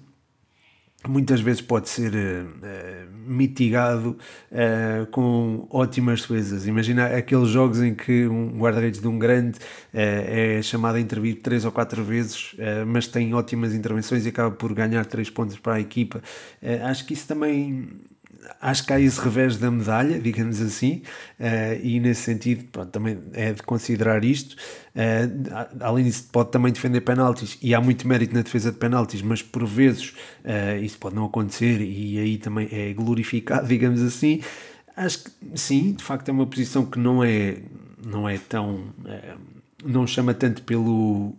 muitas 1.08 1.39
vezes 1.41 1.62
pode 1.62 1.89
ser 1.89 2.13
uh, 2.13 2.48
uh, 2.48 3.10
mitigado 3.28 4.17
uh, 4.52 5.06
com 5.08 5.67
ótimas 5.69 6.21
defesas. 6.21 6.67
Imagina 6.67 7.08
aqueles 7.08 7.50
jogos 7.50 7.82
em 7.82 7.93
que 7.93 8.28
um 8.28 8.58
guarda-redes 8.58 9.02
de 9.02 9.08
um 9.08 9.17
grande 9.17 9.60
é 9.93 10.62
chamado 10.62 10.95
a 10.95 11.00
intervir 11.00 11.41
três 11.41 11.65
ou 11.65 11.71
quatro 11.71 12.04
vezes, 12.04 12.56
mas 12.88 13.08
tem 13.08 13.34
ótimas 13.34 13.74
intervenções 13.74 14.26
e 14.26 14.30
acaba 14.30 14.52
por 14.54 14.74
ganhar 14.74 15.06
três 15.06 15.30
pontos 15.30 15.58
para 15.58 15.76
a 15.76 15.80
equipa. 15.80 16.21
acho 16.84 17.06
que 17.06 17.13
isso 17.13 17.28
também 17.28 18.02
acho 18.62 18.86
que 18.86 18.93
há 18.93 19.00
esse 19.00 19.19
revés 19.19 19.58
da 19.58 19.69
medalha, 19.69 20.19
digamos 20.19 20.62
assim, 20.62 21.02
uh, 21.39 21.80
e 21.84 22.00
nesse 22.00 22.21
sentido 22.21 22.65
pronto, 22.71 22.89
também 22.89 23.17
é 23.34 23.54
de 23.54 23.63
considerar 23.63 24.24
isto. 24.24 24.56
Uh, 24.95 25.80
além 25.80 26.06
disso, 26.06 26.28
pode 26.32 26.52
também 26.52 26.71
defender 26.71 27.02
penaltis, 27.02 27.58
e 27.62 27.74
há 27.74 27.82
muito 27.82 28.08
mérito 28.08 28.34
na 28.34 28.41
defesa 28.41 28.71
de 28.71 28.78
penaltis, 28.78 29.21
mas 29.21 29.41
por 29.41 29.65
vezes 29.65 30.13
uh, 30.43 30.82
isso 30.82 30.98
pode 30.98 31.15
não 31.15 31.26
acontecer 31.26 31.82
e 31.82 32.19
aí 32.19 32.38
também 32.38 32.67
é 32.71 32.93
glorificado, 32.93 33.67
digamos 33.69 34.02
assim. 34.02 34.41
Acho 34.95 35.26
que 35.26 35.32
sim, 35.56 35.91
de 35.91 36.04
facto 36.04 36.30
é 36.30 36.32
uma 36.32 36.48
posição 36.48 36.86
que 36.86 36.98
não 36.98 37.24
é, 37.24 37.58
não 38.06 38.30
é 38.30 38.38
tão. 38.38 38.93
não 39.84 40.08
chama 40.08 40.34
tanto 40.34 40.62
pelo 40.63 41.36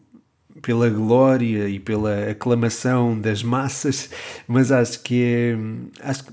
pela 0.62 0.88
glória 0.88 1.68
e 1.68 1.78
pela 1.78 2.30
aclamação 2.30 3.18
das 3.18 3.42
massas, 3.42 4.10
mas 4.48 4.72
acho 4.72 5.02
que 5.02 5.22
é, 5.22 5.56
acho 6.02 6.24
que 6.24 6.32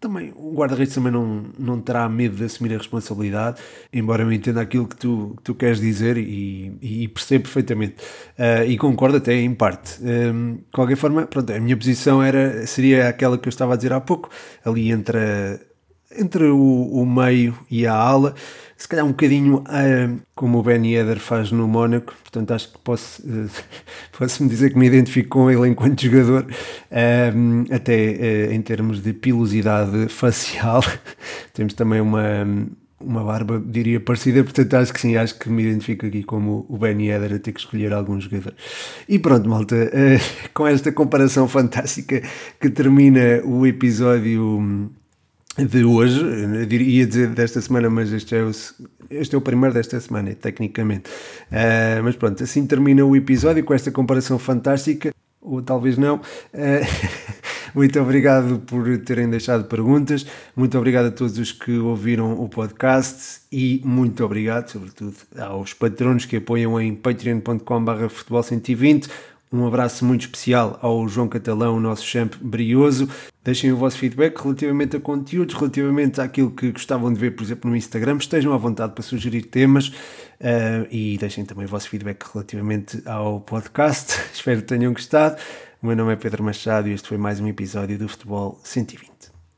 também 0.00 0.32
o 0.36 0.52
guarda-redes 0.52 0.94
também 0.94 1.12
não, 1.12 1.44
não 1.58 1.80
terá 1.80 2.08
medo 2.08 2.36
de 2.36 2.44
assumir 2.44 2.74
a 2.74 2.78
responsabilidade, 2.78 3.60
embora 3.92 4.22
eu 4.22 4.32
entenda 4.32 4.60
aquilo 4.60 4.86
que 4.86 4.96
tu, 4.96 5.34
que 5.36 5.42
tu 5.44 5.54
queres 5.54 5.80
dizer 5.80 6.18
e, 6.18 6.76
e 6.82 7.08
percebo 7.08 7.44
perfeitamente. 7.44 7.96
Uh, 8.38 8.64
e 8.66 8.76
concordo 8.76 9.18
até 9.18 9.34
em 9.34 9.54
parte. 9.54 10.02
Um, 10.02 10.56
de 10.56 10.64
qualquer 10.72 10.96
forma, 10.96 11.26
pronto, 11.26 11.52
a 11.52 11.60
minha 11.60 11.76
posição 11.76 12.22
era, 12.22 12.66
seria 12.66 13.08
aquela 13.08 13.38
que 13.38 13.48
eu 13.48 13.50
estava 13.50 13.74
a 13.74 13.76
dizer 13.76 13.92
há 13.92 14.00
pouco, 14.00 14.28
ali 14.64 14.90
entre, 14.90 15.18
entre 16.18 16.46
o, 16.46 16.58
o 16.58 17.06
meio 17.06 17.56
e 17.70 17.86
a 17.86 17.94
ala 17.94 18.34
se 18.82 18.88
calhar 18.88 19.06
um 19.06 19.10
bocadinho 19.10 19.58
uh, 19.58 20.20
como 20.34 20.58
o 20.58 20.62
Ben 20.62 20.84
Yedder 20.84 21.20
faz 21.20 21.52
no 21.52 21.68
Mónaco, 21.68 22.14
portanto 22.20 22.50
acho 22.50 22.72
que 22.72 22.78
posso, 22.80 23.22
uh, 23.24 23.48
posso 24.18 24.42
me 24.42 24.48
dizer 24.48 24.70
que 24.70 24.78
me 24.78 24.88
identifico 24.88 25.28
com 25.28 25.48
ele 25.48 25.68
enquanto 25.68 26.02
jogador, 26.02 26.44
uh, 26.50 27.72
até 27.72 28.52
em 28.52 28.60
termos 28.60 29.00
de 29.00 29.12
pilosidade 29.12 30.08
facial, 30.08 30.82
temos 31.54 31.74
também 31.74 32.00
uma, 32.00 32.44
uma 33.00 33.22
barba, 33.22 33.62
diria, 33.64 34.00
parecida, 34.00 34.42
portanto 34.42 34.74
acho 34.74 34.92
que 34.92 35.00
sim, 35.00 35.16
acho 35.16 35.38
que 35.38 35.48
me 35.48 35.62
identifico 35.62 36.04
aqui 36.04 36.24
como 36.24 36.66
o 36.68 36.76
Ben 36.76 37.00
Yedder 37.00 37.36
a 37.36 37.38
ter 37.38 37.52
que 37.52 37.60
escolher 37.60 37.92
algum 37.92 38.20
jogador. 38.20 38.52
E 39.08 39.16
pronto, 39.16 39.48
malta, 39.48 39.76
com 40.52 40.66
esta 40.66 40.90
comparação 40.90 41.46
fantástica 41.46 42.20
que 42.60 42.68
termina 42.68 43.42
o 43.44 43.64
episódio 43.64 44.90
de 45.58 45.84
hoje, 45.84 46.24
ia 46.70 47.06
dizer 47.06 47.28
desta 47.28 47.60
semana, 47.60 47.90
mas 47.90 48.10
este 48.12 48.34
é 48.34 48.42
o, 48.42 48.50
este 49.10 49.34
é 49.34 49.38
o 49.38 49.40
primeiro 49.40 49.74
desta 49.74 50.00
semana, 50.00 50.34
tecnicamente. 50.34 51.10
Uh, 51.50 52.02
mas 52.02 52.16
pronto, 52.16 52.42
assim 52.42 52.66
termina 52.66 53.04
o 53.04 53.14
episódio 53.14 53.62
com 53.62 53.74
esta 53.74 53.90
comparação 53.90 54.38
fantástica, 54.38 55.12
ou 55.42 55.60
talvez 55.60 55.98
não. 55.98 56.16
Uh, 56.16 56.22
muito 57.74 58.00
obrigado 58.00 58.60
por 58.60 58.96
terem 58.98 59.28
deixado 59.28 59.64
perguntas, 59.64 60.26
muito 60.56 60.76
obrigado 60.78 61.06
a 61.06 61.10
todos 61.10 61.36
os 61.36 61.52
que 61.52 61.72
ouviram 61.72 62.32
o 62.40 62.48
podcast 62.48 63.42
e 63.52 63.82
muito 63.84 64.24
obrigado, 64.24 64.70
sobretudo, 64.70 65.16
aos 65.36 65.74
patronos 65.74 66.24
que 66.24 66.36
apoiam 66.36 66.80
em 66.80 66.94
patreon.com.br 66.94 68.08
futebol 68.08 68.42
120 68.42 69.08
um 69.52 69.66
abraço 69.66 70.04
muito 70.04 70.22
especial 70.22 70.78
ao 70.80 71.06
João 71.06 71.28
Catalão, 71.28 71.78
nosso 71.78 72.04
champ 72.04 72.34
brioso. 72.40 73.08
Deixem 73.44 73.70
o 73.70 73.76
vosso 73.76 73.98
feedback 73.98 74.40
relativamente 74.40 74.96
a 74.96 75.00
conteúdos, 75.00 75.54
relativamente 75.54 76.20
àquilo 76.20 76.50
que 76.50 76.72
gostavam 76.72 77.12
de 77.12 77.20
ver, 77.20 77.32
por 77.32 77.42
exemplo, 77.42 77.70
no 77.70 77.76
Instagram. 77.76 78.16
Estejam 78.16 78.52
à 78.54 78.56
vontade 78.56 78.94
para 78.94 79.02
sugerir 79.02 79.42
temas 79.42 79.88
uh, 79.88 80.86
e 80.90 81.18
deixem 81.18 81.44
também 81.44 81.66
o 81.66 81.68
vosso 81.68 81.88
feedback 81.88 82.24
relativamente 82.32 83.02
ao 83.04 83.40
podcast. 83.40 84.18
Espero 84.32 84.62
que 84.62 84.68
tenham 84.68 84.92
gostado. 84.92 85.36
O 85.82 85.86
meu 85.86 85.96
nome 85.96 86.14
é 86.14 86.16
Pedro 86.16 86.42
Machado 86.42 86.88
e 86.88 86.92
este 86.92 87.08
foi 87.08 87.18
mais 87.18 87.38
um 87.38 87.46
episódio 87.46 87.98
do 87.98 88.08
Futebol 88.08 88.58
120. 88.64 89.11